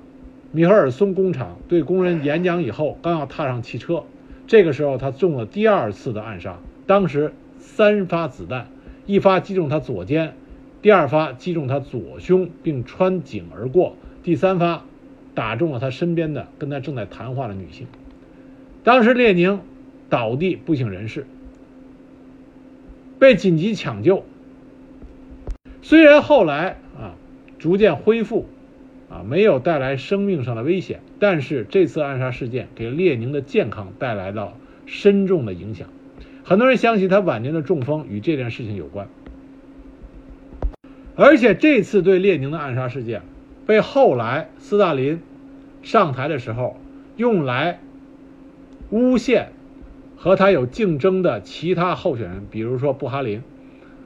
[0.52, 4.04] 米赫尔松工厂对工人演讲以后，刚要踏上汽车，
[4.48, 6.60] 这个时候他中了第二次的暗杀。
[6.86, 8.68] 当时三发子弹，
[9.06, 10.34] 一发击中他左肩。
[10.82, 14.86] 第二发击中他左胸，并穿颈而过；第三发
[15.34, 17.88] 打中了他身边的跟他正在谈话的女性。
[18.84, 19.60] 当时列宁
[20.10, 21.26] 倒地不省人事，
[23.20, 24.24] 被紧急抢救。
[25.82, 27.16] 虽然后来啊
[27.60, 28.48] 逐渐恢复，
[29.10, 34.54] 啊没有带来生命上的危险，但是这次暗杀事件给列宁的健康带来了
[34.86, 35.90] 深重的影响。
[36.44, 39.10] 很多人相信他晚年的中风与这件事情有关。
[41.20, 43.24] 而且这次对列宁的暗杀事件，
[43.66, 45.20] 被后来斯大林
[45.82, 46.78] 上台的时候
[47.16, 47.80] 用来
[48.92, 49.50] 诬陷
[50.16, 53.42] 和他有竞争的其他候选人，比如说布哈林，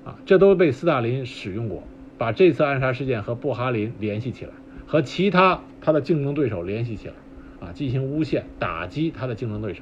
[0.06, 1.84] 啊，这都被斯大林使用过，
[2.18, 4.52] 把这次暗杀事件和布哈林联系起来，
[4.88, 7.14] 和其他他的竞争对手联系起来，
[7.60, 9.82] 啊，进行诬陷，打击他的竞争对手。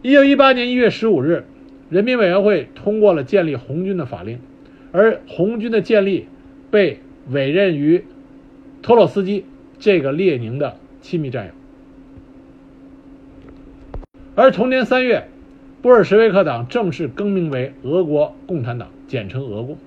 [0.00, 1.44] 一九一八年一月十五日，
[1.90, 4.38] 人民委员会通过了建立红军的法令。
[4.96, 6.28] 而红军的建立
[6.70, 8.04] 被委任于
[8.80, 9.44] 托洛斯基
[9.80, 11.52] 这个列宁的亲密战友。
[14.36, 15.26] 而同年三月，
[15.82, 19.78] 布尔什维克党正式更名为俄国共产党，简称俄共。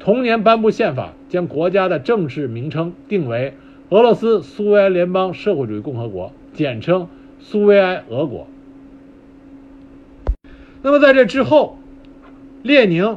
[0.00, 3.54] 同年颁布宪法，将国家的正式名称定为
[3.90, 7.06] 俄罗斯苏维埃联邦社会主义共和国，简称
[7.38, 8.48] 苏维埃俄国。
[10.82, 11.78] 那么在这之后，
[12.64, 13.16] 列宁。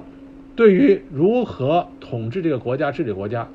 [0.55, 3.47] 对于如何统治这个国家、治理国家，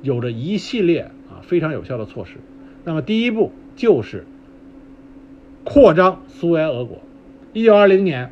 [0.00, 2.36] 有着一系列啊非常有效的措施。
[2.84, 4.24] 那么第一步就是
[5.64, 6.98] 扩张苏维埃俄国。
[7.52, 8.30] 一九二零年，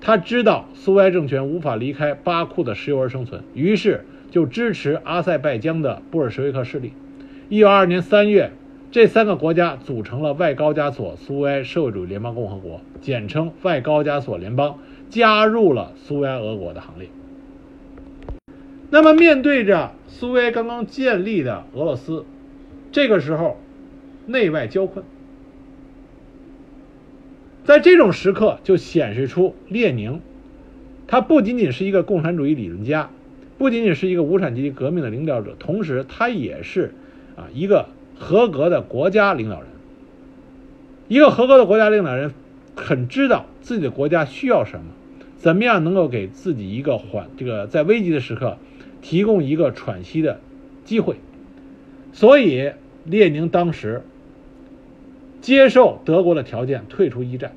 [0.00, 6.92] 他知道苏维埃政权无法离开巴库的石油而生存，于是就支持阿塞拜疆的布尔什维克势力。
[7.50, 8.52] 一九二二年三月，
[8.90, 14.78] 这三个国家组成了外高加索苏维埃社会主义联邦共和国，简称外高加索联邦，
[15.10, 17.08] 加入了苏维埃俄国的行列。
[18.90, 22.24] 那么，面对着苏维埃刚刚建立的俄罗斯，
[22.92, 23.58] 这个时候
[24.26, 25.04] 内外交困，
[27.64, 30.20] 在这种时刻就显示出列宁，
[31.08, 33.10] 他不仅仅是一个共产主义理论家，
[33.58, 36.94] 不仅仅是一个无产阶级革命的领导者，同时他也是
[37.36, 39.68] 啊一个合格的国家领导人。
[41.08, 42.32] 一个合格的国家领导人，
[42.76, 44.86] 很知道自己的国家需要什么，
[45.36, 48.56] 怎么样能够给自己一个缓这个在危急的时刻。
[49.04, 50.40] 提供一个喘息的
[50.86, 51.16] 机会，
[52.14, 52.72] 所以
[53.04, 54.02] 列宁当时
[55.42, 57.52] 接受德国的条件退出一战。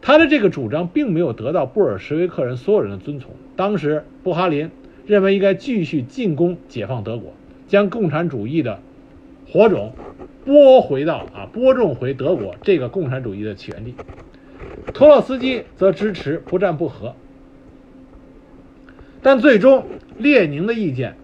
[0.00, 3.32] 他的这个主张并没有得到布尔什维克人所有人的遵从。
[3.54, 4.70] 当时布哈林
[5.04, 7.34] 认为应该继续进攻解放德国，
[7.68, 8.80] 将共产主义的
[9.46, 9.92] 火种
[10.46, 13.94] 播回到啊播种回德国这个共产主义的起源地。
[14.94, 17.14] 托洛斯基则支持不战不和。
[19.24, 19.86] 但最终，
[20.18, 21.16] 列宁的意见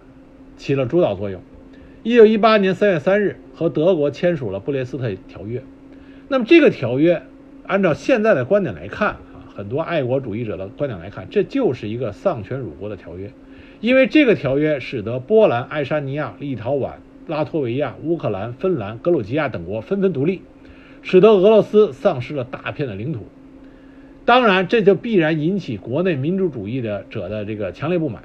[0.57, 1.39] 起了主导作用。
[2.01, 5.61] 一九一八年三月三日，和德国签署了布列斯特条约。
[6.27, 7.21] 那么，这个条约，
[7.67, 13.31] 按照现在的观点来看，啊，很多爱国主义者的观点来看，这就是一个丧权辱国的条约。
[13.81, 16.93] 因为这个条约使得波兰、爱沙尼亚、立陶宛、
[17.27, 20.41] 拉脱维亚、乌克兰、芬兰、格鲁吉亚等国纷纷独立，
[21.03, 23.27] 使得俄罗斯丧失了大片的领土。
[24.31, 28.23] 当然，这就必然引起国内民主主义的者的这个强烈不满，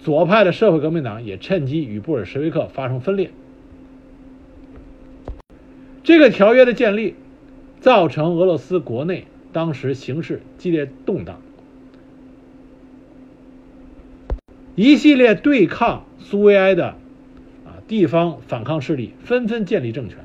[0.00, 3.30] 左派的社会革命党也趁机与布尔什维克发生分裂。
[6.02, 7.14] 这个条约的建立，
[7.78, 11.40] 造成俄罗斯国内当时形势激烈动荡，
[14.74, 16.96] 一系列对抗苏维埃的
[17.64, 20.18] 啊地方反抗势力纷纷建立政权。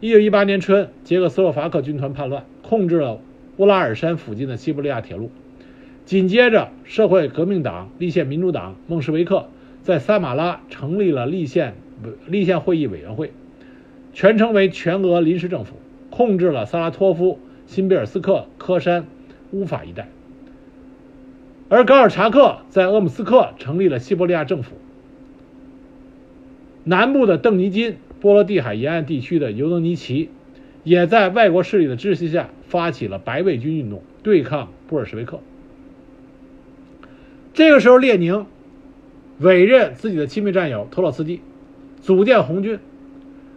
[0.00, 3.20] 一九一八年春，捷克斯洛伐克军团叛乱，控制了。
[3.56, 5.30] 乌拉尔山附近的西伯利亚铁路，
[6.04, 9.48] 紧接着，社会革命党、立宪民主党孟什维克
[9.82, 11.74] 在撒马拉成立了立宪
[12.26, 13.32] 立宪会议委员会，
[14.12, 15.76] 全称为全俄临时政府，
[16.10, 19.06] 控制了萨拉托夫、新比尔斯克、科山、
[19.52, 20.08] 乌法一带。
[21.68, 24.76] 而戈尔察克在鄂姆斯克成立了西伯利亚政府。
[26.84, 30.28] 南部的邓尼金、波罗的海沿岸地区的尤登尼奇，
[30.84, 35.40] 也在外国势力的支持下发起了白卫军运动，对抗布尔什维克。
[37.54, 38.46] 这个时候，列宁
[39.38, 41.40] 委任自己的亲密战友托洛茨基
[42.02, 42.78] 组建红军。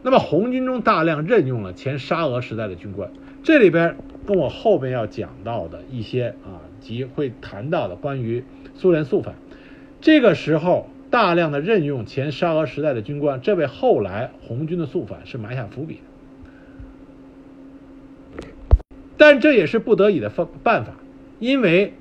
[0.01, 3.11] 那么，红军中大量任用了前沙俄时代的军官。
[3.43, 8.43] 这里边跟我后边要讲到的一些啊，及会谈到的关于
[8.75, 9.35] 苏联肃反，
[10.01, 10.87] 这个时候。
[11.11, 16.01] 大量的任用前沙俄时代的军官，这为后来红军的肃反是埋下伏笔的
[19.19, 20.93] 但这也是不得已的方办法，
[21.39, 21.93] 因为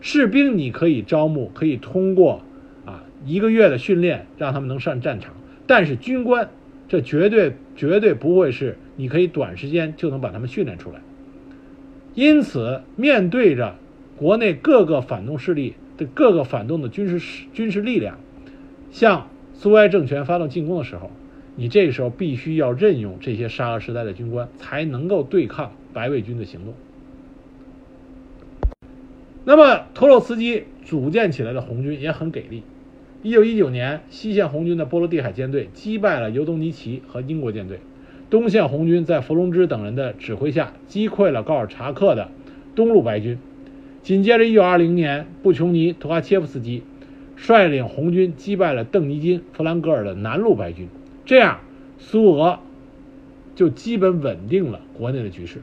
[0.00, 2.42] 士兵你可以招募，可以通过
[2.84, 5.34] 啊一个月的训练让他们能上战场，
[5.66, 6.50] 但是军官
[6.86, 11.00] 这绝对绝对不会是你可以短时间就能把他们训练出来。
[12.14, 13.74] 因此，面对着
[14.16, 18.18] 国内各个反动势力的各个反动的军事军事力量。
[18.92, 21.10] 向苏维埃政权发动进攻的时候，
[21.56, 26.74] 你这时候必须要任用这些沙俄时代的军官，才能够对抗白卫军的行动。
[29.44, 32.62] 那么，托洛茨基组建起来的红军也很给力。
[33.22, 37.78] 一九一九年，西线红军的波罗的海舰队击败了尤东尼奇和英国舰队；
[38.28, 42.28] 东线红军在弗龙芝等人的指挥下击溃了高尔察克的
[42.74, 43.38] 东路白军。
[44.02, 46.82] 紧接着，一九二零年，布琼尼·图哈切夫斯基。
[47.38, 50.88] 率领红军击败了邓尼金、弗兰格尔的南路白军，
[51.26, 51.60] 这样
[51.98, 52.60] 苏俄
[53.54, 55.60] 就基本稳定了国内的局势。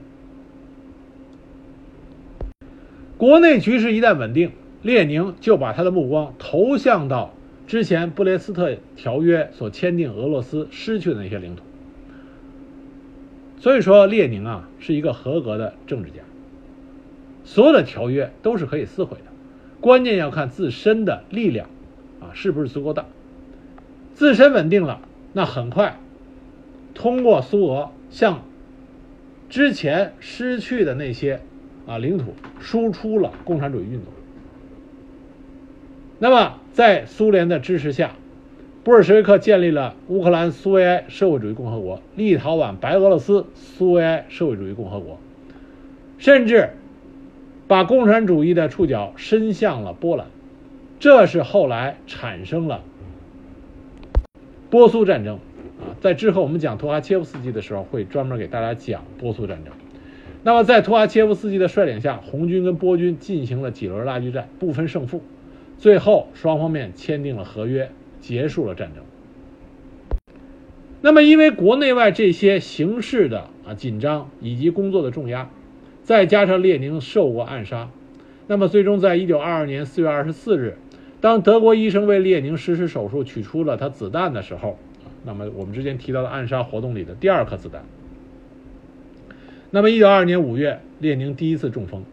[3.17, 7.34] 国内局势一旦稳定，列宁就把他的目光投向到
[7.65, 11.63] 之前布列斯特条约所签订俄罗斯失去的那些领土。
[13.60, 16.17] 所以说，列宁啊是一个合格的政治家，
[17.45, 19.32] 所有的条约都是可以撕毁的。
[19.80, 21.69] 关键要看自身的力量，
[22.19, 23.06] 啊，是不是足够大？
[24.13, 24.99] 自身稳定了，
[25.33, 25.97] 那很快
[26.93, 28.43] 通过苏俄向
[29.49, 31.41] 之前失去的那些
[31.85, 34.03] 啊领土输出了共产主义运动。
[36.19, 38.11] 那么，在苏联的支持下，
[38.83, 45.19] 布尔什维克建立了乌克兰苏维埃社会主义共和国、立陶宛白俄罗斯苏维埃社会主义共和国，
[46.17, 46.69] 甚至。
[47.65, 50.27] 把共产主义的触角伸向了波兰，
[50.99, 52.83] 这是后来产生了
[54.73, 55.36] 波苏战争
[55.79, 55.93] 啊。
[56.01, 59.71] 在之后我们讲图哈切夫斯基的时候，会专门给大家讲波苏战争。
[60.41, 65.21] 那么在图哈切夫斯基的率领下，红军跟波军进行了几轮拉锯战，不分胜负，
[65.77, 69.03] 最后双方面签订了合约，结束了战争。
[71.01, 75.51] 那么因为国内外这些形势的啊紧张以及工作的重压。
[76.01, 77.89] 再加上列宁受过暗杀，
[78.47, 80.77] 那么最终在一九二二年四月二十四日，
[81.23, 84.77] 当德国医生为列宁实施手术取出了他子弹的时候，
[85.23, 87.86] 那么我们之前提到的暗杀活动里的第二颗子弹。
[89.71, 92.03] 那么一九二二年五月，列宁第一次中风，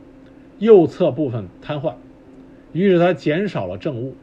[0.60, 1.94] 右侧部分瘫痪，
[2.72, 4.14] 于是他减少了政务。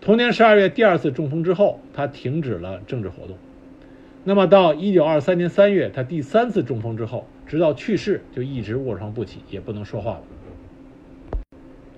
[0.00, 3.36] 同年十二月第二次中风之后，他停止了政治活动。
[4.24, 7.26] 那么到一九二三年三月，他第三次中风之后。
[7.46, 10.22] 直到去世就一直卧床不起，也不能说话了。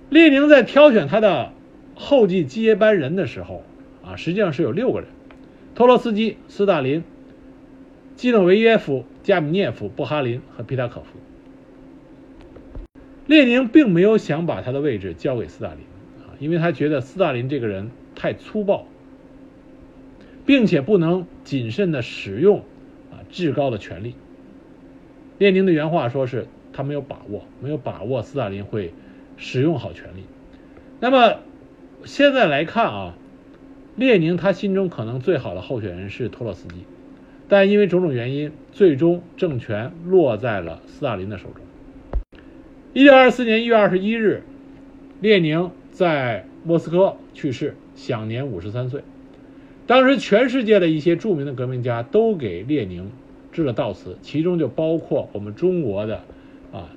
[0.09, 1.53] 列宁在挑选他的
[1.95, 3.63] 后继接班人的时候，
[4.03, 5.09] 啊，实际上是有六个人：
[5.73, 7.03] 托洛斯基、斯大林、
[8.15, 11.07] 基诺维耶夫、加米涅夫、布哈林和皮塔可夫。
[13.25, 15.79] 列宁并没有想把他的位置交给斯大林，
[16.23, 18.85] 啊，因为他觉得斯大林这个人太粗暴，
[20.45, 22.59] 并且不能谨慎的使用
[23.11, 24.13] 啊至高的权力。
[25.39, 28.93] 列宁的原话说是他没有把握，没有把握斯大林会
[29.37, 30.23] 使用好权力。
[30.99, 31.39] 那么
[32.05, 33.17] 现在来看啊，
[33.95, 36.85] 列宁他心中可能最好的候选人是托洛斯基，
[37.49, 41.65] 但因为种种原因，最终政权落在了斯大林的手中。
[42.93, 44.43] 一九二四年一月二十一日，
[45.19, 49.01] 列宁在莫斯科去世，享年五十三岁。
[49.87, 53.11] 当时全世界的一些著名的革命家都给列宁。
[53.51, 56.23] 致了悼词，其中就包括我们中国的
[56.73, 56.89] 啊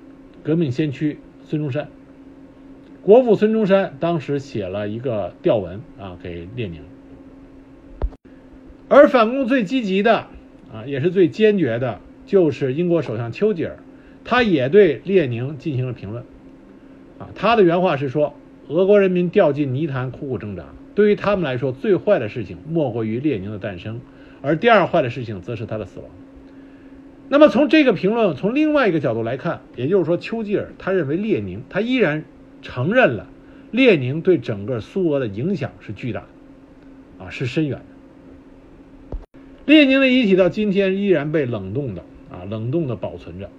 [0.42, 1.88] 革命先驱孙中山。
[3.08, 6.82] 国父孙中山当时写了一个吊文啊给列宁。
[8.86, 10.26] 而反攻最积极的
[10.70, 13.78] 啊也是最坚决的，就是英国首相丘吉尔，
[14.26, 16.22] 他也对列宁进行了评论。
[17.18, 18.34] 啊，他的原话是说
[18.68, 20.66] ：“俄国人民掉进泥潭，苦苦挣扎。
[20.94, 24.02] 对于他们来说，最坏的事情莫过于列宁的诞生，
[24.42, 26.10] 而第二坏的事情则是他的死亡。”
[27.30, 32.24] 那么从这个评论，从另外一个角度来看，也就是说，丘吉尔他认为列宁他依然
[32.62, 33.26] 承认了
[33.70, 36.20] 列宁对整个苏俄的影响是巨大
[37.18, 37.84] 的，啊，是深远的。
[39.66, 43.50] 列宁的遗体到今天依然被冷冻的啊，冷冻的保存着。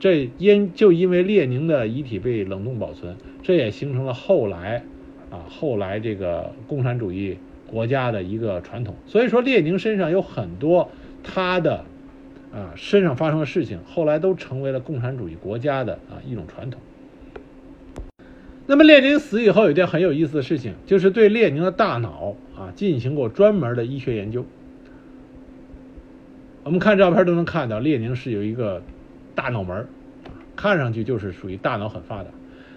[0.00, 4.82] 这因就因为列宁的遗体被冷冻保存，这也形成了后来
[5.30, 7.36] 啊后来这个共产主义
[7.68, 8.96] 国家的一个传统。
[9.06, 10.90] 所以说，列宁身上有很多
[11.22, 11.84] 他的
[12.52, 16.80] 啊身上发生的事情，后来都成为了共产主义国家的啊一种传统。
[18.66, 24.44] 那么，列宁死以后，有件很有意思的事情，就是对列宁的大脑啊进行过专门的医学研究。
[26.64, 28.82] 我们看照片都能看到，列宁是有一个。
[29.34, 29.88] 大脑门
[30.56, 32.28] 看上去就是属于大脑很发达。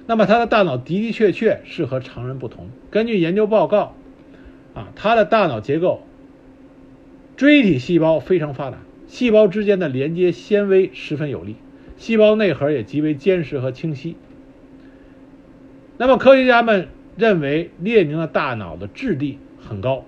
[0.08, 2.70] 那么他的大脑的的确确是和常人不同。
[2.90, 3.94] 根据研究报告，
[4.74, 6.02] 啊，他的大脑结构，
[7.36, 8.78] 锥体细胞非常发达，
[9.08, 11.58] 细胞之间的连接纤维十分有力，
[11.98, 14.16] 细胞内核也极为坚实和清晰。
[15.98, 16.88] 那么科学家们
[17.18, 20.06] 认为列宁的大脑的质地很高，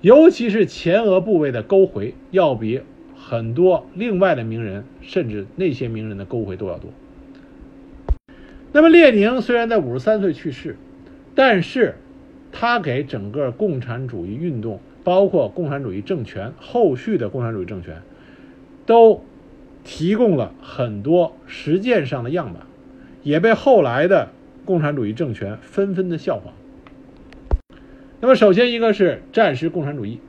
[0.00, 2.80] 尤其是前额部位的沟回要比。
[3.16, 6.90] 很多另外的名人，甚至那些名人的沟回都要多。
[8.70, 10.76] 那么列宁虽然在五十三岁去世，
[11.34, 11.94] 但是
[12.52, 18.02] 他给整个共产主义运动，包括共产主义政权后续的共产主义政权，
[18.84, 19.24] 都
[19.84, 22.66] 提供了很多实践上的样板，
[23.24, 24.28] 也被后来的
[24.64, 26.54] 共产主义政权纷纷的效仿。
[28.20, 30.20] 那么首先一个是战时共产主义，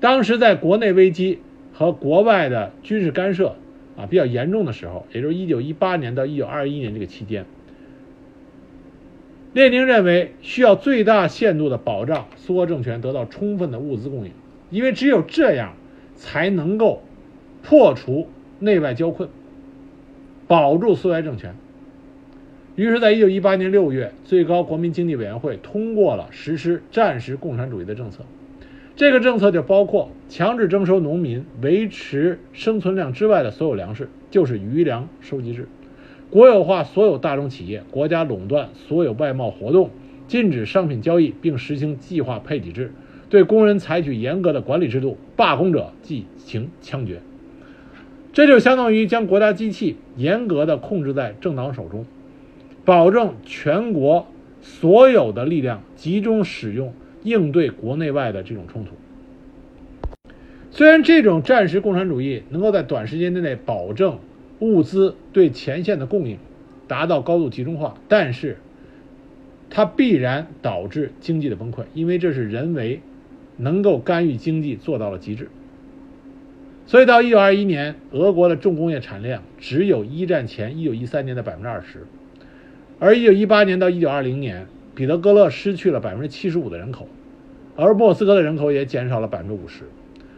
[0.00, 1.38] 当时在国内危机。
[1.76, 3.56] 和国外的军事干涉
[3.96, 7.46] 啊比较严重的时候，也就是一九一八年到一九二一年这个期间，
[9.52, 14.30] 列宁认为需要最大限度的保障苏俄政权得到充分的物资供应，
[14.70, 15.74] 因为只有这样
[16.14, 17.02] 才能够
[17.64, 18.28] 破除
[18.60, 19.28] 内外交困，
[20.46, 21.56] 保住苏维埃政权。
[22.76, 28.24] 于是，在一九一八年六月，最高国民经济委员会通过了实施战时共产主义的政策。
[28.96, 35.62] 这个政策就包括强制征收农民维持生存量之外的所有粮食，就是余粮收集制；
[36.30, 39.90] 国有化所有大众企业，国家垄断所有外贸活动，
[40.26, 42.88] 禁止商品交易，并实行计划配给制；
[43.30, 47.20] 对工人采取严格的管理制度，罢工者即行枪决。
[48.32, 52.04] 这就相当于将国家机器严格的控制在政党手中，
[52.84, 54.26] 保证全国
[54.60, 56.92] 所有的力量集中使用。
[57.24, 58.90] 应对国内外的这种冲突，
[60.70, 64.18] 虽然这种战时共产主义能够在短时间之内保证
[64.58, 66.36] 物资对前线的供应
[66.86, 68.58] 达到高度集中化，但是
[69.70, 73.00] 它必然导致经济的崩溃，因为这是人为
[73.56, 75.48] 能够干预经济做到了极致。
[76.84, 82.06] 所以到一九二一年，俄国的重工业产量只有一战前一九一三年的百分之二十，
[82.98, 84.66] 而一九一八年到一九二零年。
[84.96, 87.08] 彼得格勒失去了百分之七十五的人口，
[87.74, 89.86] 而莫斯科的人口也减少了百分之五十，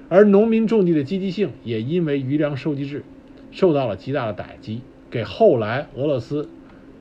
[0.08, 3.04] 而农民种地的积极性也因为余粮收集制
[3.50, 4.80] 受到了极大的打击，
[5.10, 6.48] 给后来俄罗斯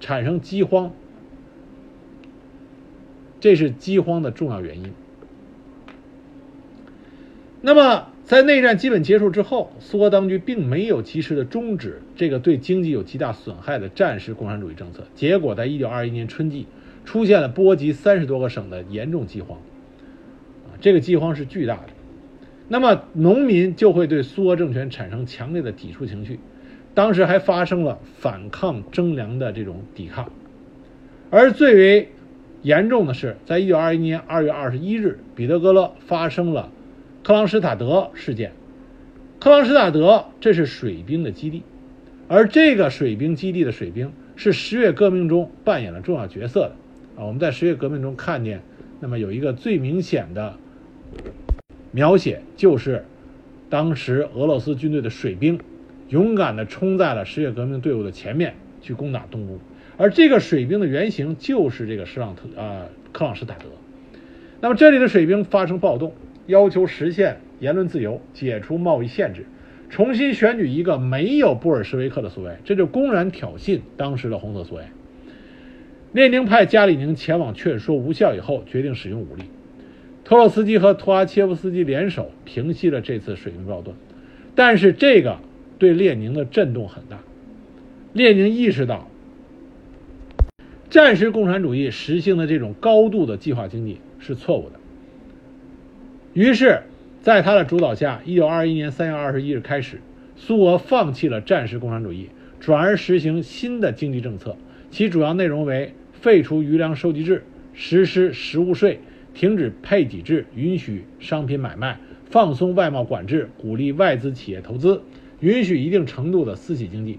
[0.01, 0.91] 产生饥荒，
[3.39, 4.91] 这是饥荒的重要原因。
[7.61, 16.65] 那么，在内战基本结束之后，苏俄当局并没有及时的终止这个对经济有极大损害的战时共产主义政策，结果在一九二一年春季。
[17.05, 19.59] 出现了波及三十多个省的严重饥荒，
[20.65, 21.89] 啊，这个饥荒是巨大的。
[22.67, 26.39] 那么农民就会对苏俄政权产生强烈的抵触情绪，
[26.95, 30.31] 当时还发生了反抗征粮的这种抵抗。
[31.29, 32.09] 而最为
[32.63, 36.71] 严重的是，在一九二一年二月二十一日，彼得格勒发生了
[37.25, 38.51] 克朗施塔德事件。
[39.39, 41.63] 克朗施塔德这是水兵的基地，
[42.27, 46.75] 而这个水兵基地的水兵是十月革命中扮演了重要角色的。
[47.19, 48.61] 啊，我们在十月革命中看见，
[48.99, 50.55] 那么有一个最明显的
[51.91, 53.03] 描写，就是
[53.71, 55.59] 当时俄罗斯军队的水兵
[56.09, 58.53] 勇敢地冲在了十月革命队伍的前面
[58.83, 59.59] 去攻打东乌，
[59.97, 63.65] 而这个水兵的原型就是这个施朗特啊克朗施塔德。
[64.61, 66.13] 那么这里的水兵发生暴动，
[66.47, 69.45] 要求实现言论自由，解除贸易限制，
[69.89, 74.91] 重新选举一个没有布尔什维克的苏维埃，这就公然挑衅当时的红色苏维埃。
[76.11, 79.43] 列宁派加里宁前往劝说无效以后，决定使用武力。
[80.23, 83.93] 托洛斯基和图阿切夫斯基联手平息了这次水兵暴动，
[84.55, 85.39] 但是这个
[85.77, 87.19] 对列宁的震动很大。
[88.13, 89.07] 列宁意识到，
[90.89, 94.79] 战时共产主义实行的这种高度的计划经济是错误的。
[96.35, 96.81] 于是，
[97.21, 100.01] 在他的主导下，一九二一年三月二十一日开始，
[100.35, 102.27] 苏俄放弃了战时共产主义，
[102.59, 104.57] 转而实行新的经济政策，
[104.91, 108.99] 其主要内容为废除余粮收集制，实施实物税，
[109.33, 111.97] 停止配给制，允许商品买卖，
[112.29, 115.01] 放松外贸管制，鼓励外资企业投资，
[115.39, 117.17] 允许一定程度的私企经济。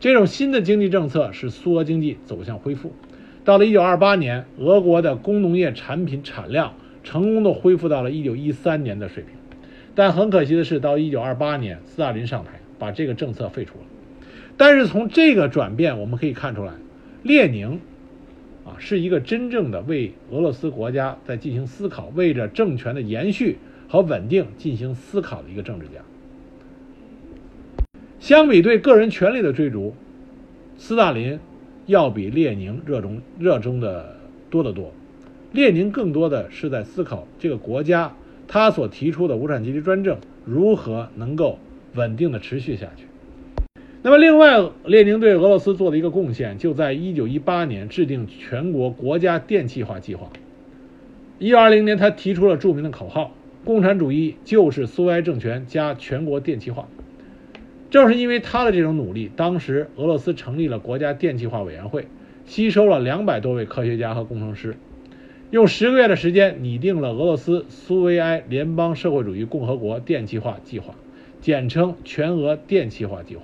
[0.00, 2.92] 这种新的经济政策使苏俄经济走向恢复。
[3.44, 6.74] 到了1928年，俄国的工农业产品产量
[7.08, 9.32] 成功的恢复到了1913年的水平。
[9.94, 13.86] 但很可惜的是，到1928年，斯大林上台，把这个政策废除了。
[14.58, 16.74] 但是从这个转变，我们可以看出来，
[17.22, 17.80] 列宁
[18.66, 23.56] 啊是一个真正的为俄罗斯国家在进行思考，为着政权的延续
[23.88, 26.02] 和稳定进行思考的一个政治家。
[28.20, 29.94] 相比对个人权利的追逐，
[30.76, 31.38] 斯大林。
[31.86, 34.14] 要比列宁热衷热衷的
[34.50, 34.92] 多得多。
[35.52, 38.14] 列宁更多的是在思考这个国家
[38.46, 41.58] 他所提出的无产阶级专政如何能够
[41.94, 43.04] 稳定的持续下去。
[44.02, 50.30] 那么，另外，列宁对俄罗斯做的一个贡献，就在1918年制定全国国家电气化计划。
[51.40, 53.34] 1920年，他提出了著名的口号
[53.66, 56.88] ：“共产主义就是苏维埃政权加全国电气化。”
[57.90, 62.06] 正是因为他的这种努力，当时俄罗斯成立了国家电气化委员会，
[62.46, 64.76] 吸收了两百多位科学家和工程师，
[65.50, 70.94] 用十个月的时间拟定了俄罗斯苏维埃联邦社会主义共和国电气化计划，
[71.40, 73.42] 简称全俄电气化计划。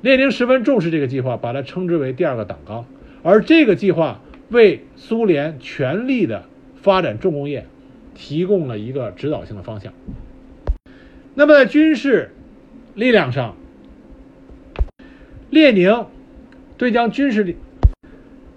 [0.00, 2.84] 列宁十分重视这个计划，把它称之为第二个党纲，
[3.22, 7.66] 而这个计划为苏联全力的发展重工业
[8.16, 9.92] 提供了一个指导性的方向。
[11.34, 12.32] 那么在军事
[12.96, 13.54] 力量上，
[15.48, 16.06] 列宁
[16.76, 17.54] 对将军事力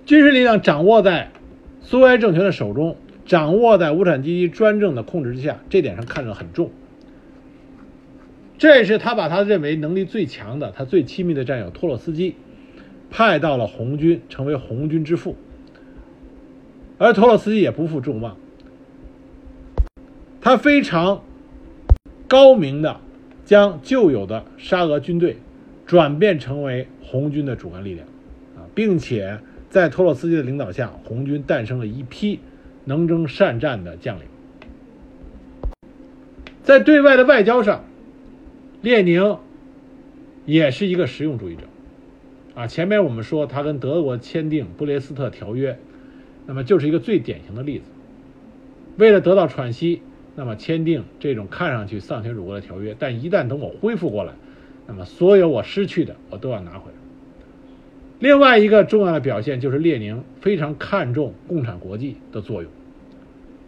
[0.05, 1.31] 军事力量掌握在
[1.81, 2.95] 苏维埃政权的手中，
[3.25, 6.71] 掌握在无产阶级专政的控制之下，这点上看着很重。
[8.57, 12.35] 这也是他把他认为能力最强的、他最亲密的战友托洛斯基
[13.09, 15.35] 派到了红军，成为红军之父。
[16.97, 18.37] 而托洛斯基也不负众望，
[20.41, 21.21] 他非常。
[22.27, 22.99] 高明的
[23.45, 25.37] 将旧有的沙俄军队
[25.85, 28.07] 转变成为红军的主干力量，
[28.57, 29.37] 啊，并且
[29.75, 32.39] 在托洛斯基的领导下，红军诞生了一批
[32.85, 34.23] 能征善战的将领。
[36.63, 37.83] 在对外的外交上，
[38.81, 39.37] 列宁
[40.45, 41.63] 也是一个实用主义者，
[42.53, 45.77] 啊，前面我们说他跟德国签订布列斯特条约，
[46.45, 47.83] 那么就是一个最典型的例子。
[48.95, 50.01] 为了得到喘息。
[50.37, 54.33] 那么签订这种看上去丧权辱国的条约，但一旦等我恢复过来，
[54.85, 57.04] 那么所有我失去的我都要拿回来。
[58.25, 62.71] 另外一个重要的表现就是列宁非常看重共产国际的作用，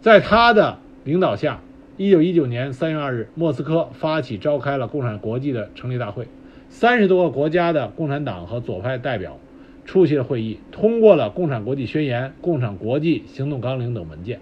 [0.00, 1.60] 在他的领导下，
[1.96, 6.26] 一九一九年三月二日，莫斯科发起召开了共产国际的成立大会，
[6.68, 9.38] 三十多个国家的共产党和左派代表
[9.84, 14.40] 出席了会议，通过了《共产国际宣言》《共产国际行动纲领》等文件。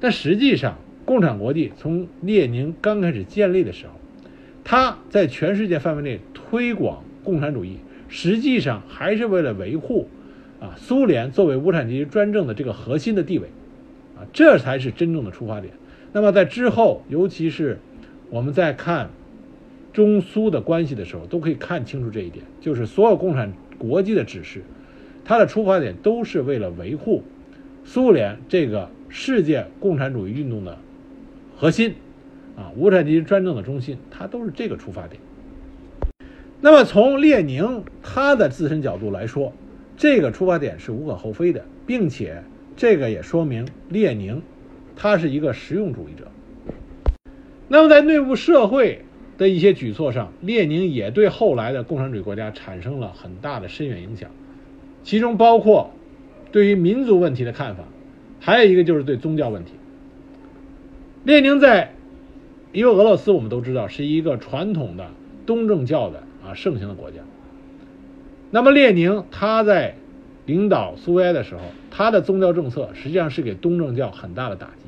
[0.00, 0.76] 但实际上，
[1.06, 3.94] 共产国际从列宁刚开始建立的时候，
[4.64, 7.78] 他在全世界范围内推广共产主义，
[8.08, 10.08] 实际上还是为了维护
[10.60, 13.48] 啊苏联作为无产阶级专政的这个核心的地位，
[14.16, 15.72] 啊，这才是真正的出发点。
[16.12, 17.78] 那么在之后，尤其是
[18.30, 19.10] 我们在看
[19.92, 24.62] 中苏的关系的时候，都可以看清楚这一点，就是所有共产国际的指示，
[25.24, 27.22] 它的出发点都是为了维护
[27.84, 28.90] 苏联这个。
[29.08, 30.76] 世界共产主义运动的
[31.56, 31.94] 核心，
[32.56, 35.22] 啊，无产阶级专政的中心，它都是这个出发点。
[36.60, 39.52] 那么从列宁他的自身角度来说，
[39.96, 42.42] 这个出发点是无可厚非的，并且
[42.76, 44.42] 这个也说明列宁
[44.96, 46.28] 他是一个实用主义者。
[47.68, 49.04] 那么在内部社会
[49.36, 54.30] 的一些举措上，列宁也对后来的共产主义国家产生了很大的深远影响，
[55.02, 55.90] 其中包括
[56.52, 57.84] 对于民族问题的看法。
[58.38, 59.72] 还有一个就是对宗教问题。
[61.24, 61.94] 列宁在，
[62.72, 65.08] 因为俄罗斯我们都知道是一个传统的
[65.44, 67.18] 东正教的啊盛行的国家。
[68.50, 69.96] 那么列宁他在
[70.46, 74.84] 领导苏维埃的时候，他的宗教政策实际上是给东正教很大的打击，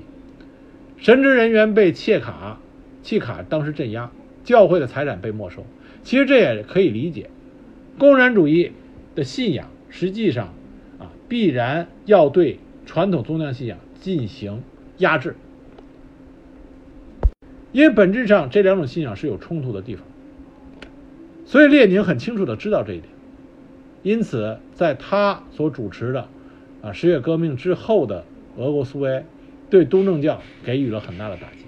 [0.97, 2.61] 神职人员被切卡，
[3.03, 4.11] 契卡当时镇压，
[4.45, 5.65] 教会的财产被没收。
[6.05, 7.31] 其实这也可以理解，
[7.99, 8.73] 共产主义
[9.15, 10.55] 的信仰实际上
[10.99, 12.61] 啊必然要对。
[12.87, 14.63] 传统宗教信仰进行
[14.97, 15.37] 压制，
[17.71, 20.07] 因为本质上这两种信仰是有冲突的地方，
[21.49, 23.09] 所以列宁很清楚的知道这一点，
[24.03, 26.29] 因此在他所主持的
[26.83, 28.23] 啊十月革命之后的
[28.59, 29.25] 俄国苏维埃，
[29.71, 31.65] 对东正教给予了很大的打击。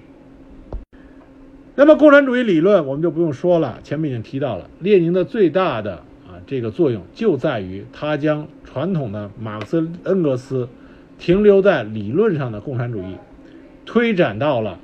[1.77, 5.95] 那么共产主义理论我们就不用说了，前面已经提到了，列宁的最大的
[6.29, 10.69] 啊这个作用就在于他将传统的马克思恩格斯
[11.19, 13.15] 停留在理论上的共产主义，
[13.87, 14.79] 推展到了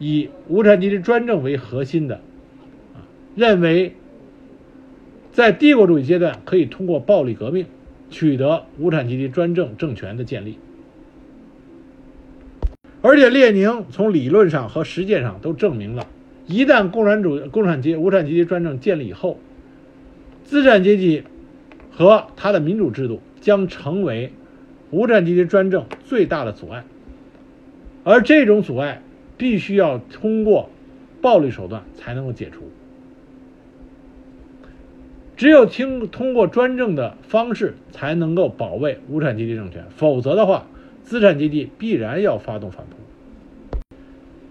[0.00, 2.16] 以无产阶级专政为核心的
[2.94, 3.06] 啊
[3.36, 3.94] 认为
[5.34, 7.66] 在帝国主义阶段可以通过暴力革命
[8.08, 10.58] 取得无产阶级专政政权的建立。
[13.02, 16.06] 而且列宁从理论上和实践上都证明了。
[16.46, 19.40] 一旦共产主义、共产阶无产阶级专政建立以后，
[20.44, 21.24] 资产阶级
[21.90, 24.30] 和他的民主制度将成为
[24.92, 26.84] 无产阶级专政最大的阻碍，
[28.04, 29.02] 而这种阻碍
[29.36, 30.70] 必须要通过
[31.20, 32.70] 暴力手段才能够解除。
[35.36, 40.66] 只有听通过专政的方式才能够保卫无产阶级政权，否则的话，
[41.02, 42.96] 资产阶级必然要发动反扑。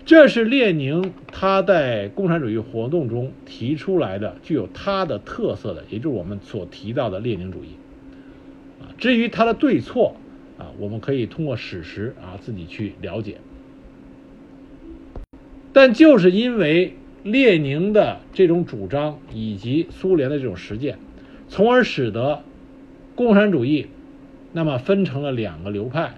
[0.05, 7.77] 这是列宁他在共产主义活动中提出来的具有他的特色的，也就是我们所提到的列宁主义。
[8.81, 10.17] 啊，至于他的对错，
[10.57, 13.37] 啊，我们可以通过史实啊自己去了解。
[15.71, 20.97] 但就是因为列宁的这种主张以及苏联的这种实践，
[21.47, 22.43] 从而使得
[23.15, 23.87] 共产主义
[24.51, 26.15] 那么分成了两个流派。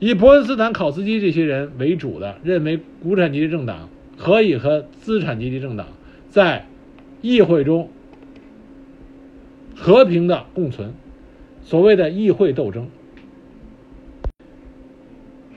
[0.00, 5.86] 以伯恩斯坦、考茨基这些人为主的，认为无产阶级政党可以和资产阶级政党
[6.28, 6.66] 在
[7.20, 7.88] 议会中
[9.76, 10.92] 和平的共存，
[11.62, 12.88] 所谓的议会斗争。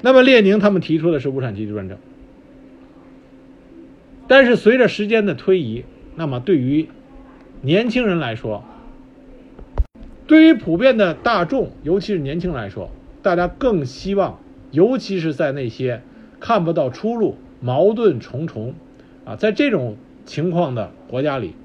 [0.01, 1.97] 那么列宁他们提出的是无产阶级专政，
[4.28, 6.88] 但是随着时间的推移，那么对于
[7.61, 8.63] 年轻人来说，
[10.28, 12.89] 对于普遍的大众，尤其是年轻人来说。
[13.21, 16.03] 大家更希望，尤其是在那些
[16.39, 18.76] 看不到出路、矛盾重重，
[19.26, 21.55] 啊，在这种情况的国家里，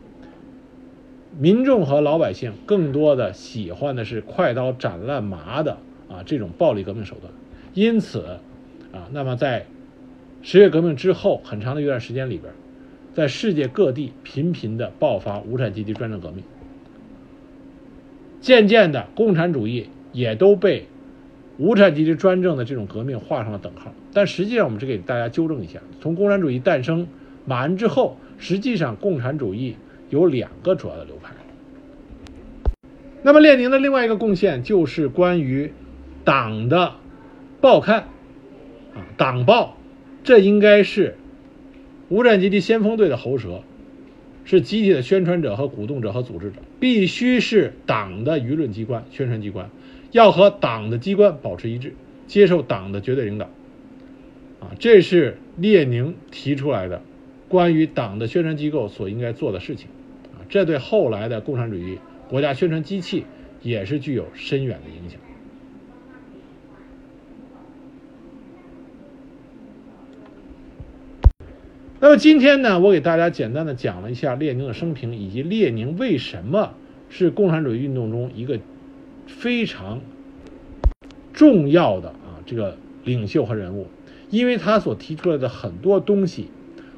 [1.39, 5.77] 民众和老百姓更多的喜欢的是快刀斩乱麻的
[6.09, 7.31] 啊这种暴力革命手段。
[7.75, 8.39] 因此，
[8.91, 9.67] 啊，那么在
[10.43, 12.53] 十月革命之后很长的一段时间里边，
[13.15, 16.45] 在世界各地频频的爆发无产阶级专政革命，
[18.41, 20.87] 渐渐的，共产主义也都被。
[21.59, 27.07] 无产阶级专政的这种革命画上了等号，但实际上我们是给大家纠正一下：从共产主义诞生
[27.45, 29.77] 马恩之后，实际上共产主义
[30.09, 31.35] 有两个主要的流派。
[33.23, 35.75] 那么列宁的另外一个贡献就是关于
[36.25, 36.95] 党的
[37.61, 38.05] 报刊
[38.95, 39.77] 啊，党报，
[40.23, 41.17] 这应该是
[42.09, 43.63] 无产阶级先锋队的喉舌，
[44.45, 49.71] 是集体的宣传者和鼓动者和组织者，必须是党的舆论机关、宣传机关。
[50.13, 51.95] 要和党的机关保持一致，
[52.27, 53.47] 接受党的绝对领导，
[54.59, 57.01] 啊，这是列宁提出来的
[57.49, 59.87] 关于党的宣传机构所应该做的事情，
[60.33, 61.99] 啊，这对后来的共产主义
[62.29, 63.25] 国家宣传机器
[63.63, 65.21] 也是具有深远的影响。
[72.01, 76.75] 那么今天呢，我给大家简单的讲了一下列宁的生平，以及列宁为什么
[77.11, 78.59] 是共产主义运动中一个。
[79.27, 80.01] 非常
[81.33, 83.87] 重要的啊，这个领袖和人物，
[84.29, 86.49] 因为他所提出来的很多东西，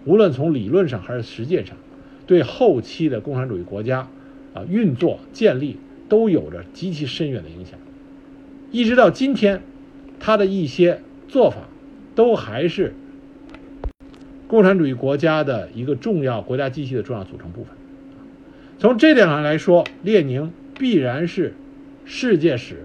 [0.06, 1.76] 无论从理论上还是实践上，
[2.26, 4.08] 对后期的共产主义国家
[4.54, 5.76] 啊运作建立
[6.08, 7.78] 都有着极其深远的影响。
[8.70, 9.62] 一直到今天，
[10.18, 11.68] 他的一些做法
[12.14, 12.94] 都还是
[14.52, 17.72] 共产主义国家的一个重要国家机器的重要组成部分。
[18.78, 21.54] 从这点上来说，列宁必然是。
[22.04, 22.84] 世界史、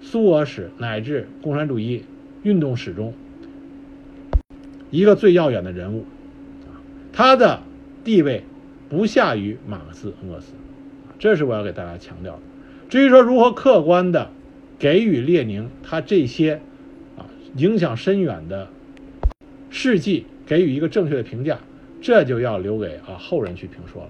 [0.00, 2.04] 苏俄史乃至共产主义
[2.42, 3.14] 运动史中
[4.90, 6.04] 一个最耀眼的人物，
[7.14, 7.62] 他的
[8.04, 8.44] 地位
[8.90, 10.52] 不下于马克思、恩格斯，
[11.18, 12.42] 这是我要给大家强调的。
[12.90, 14.30] 至于说如何客观的
[14.78, 16.60] 给予列宁他这些
[17.16, 17.24] 啊
[17.56, 18.68] 影响深远的
[19.70, 21.58] 事迹给予一个正确的评价，
[22.00, 24.08] 这就要留给啊后人去评说了。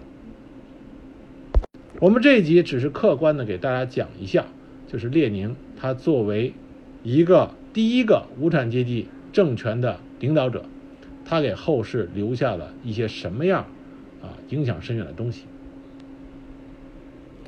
[1.99, 4.47] 我们这一集只是客观的给大家讲一下，
[4.87, 6.55] 就是列宁他作为
[7.03, 10.65] 一个第一个无产阶级政权的领导者，
[11.25, 13.67] 他给后世留下了一些什么样
[14.23, 15.43] 啊影响深远的东西。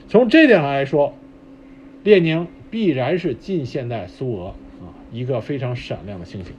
[0.09, 1.15] 从这点上来说，
[2.03, 4.47] 列宁必然是近现代苏俄
[4.81, 6.53] 啊一个非常闪亮的星星。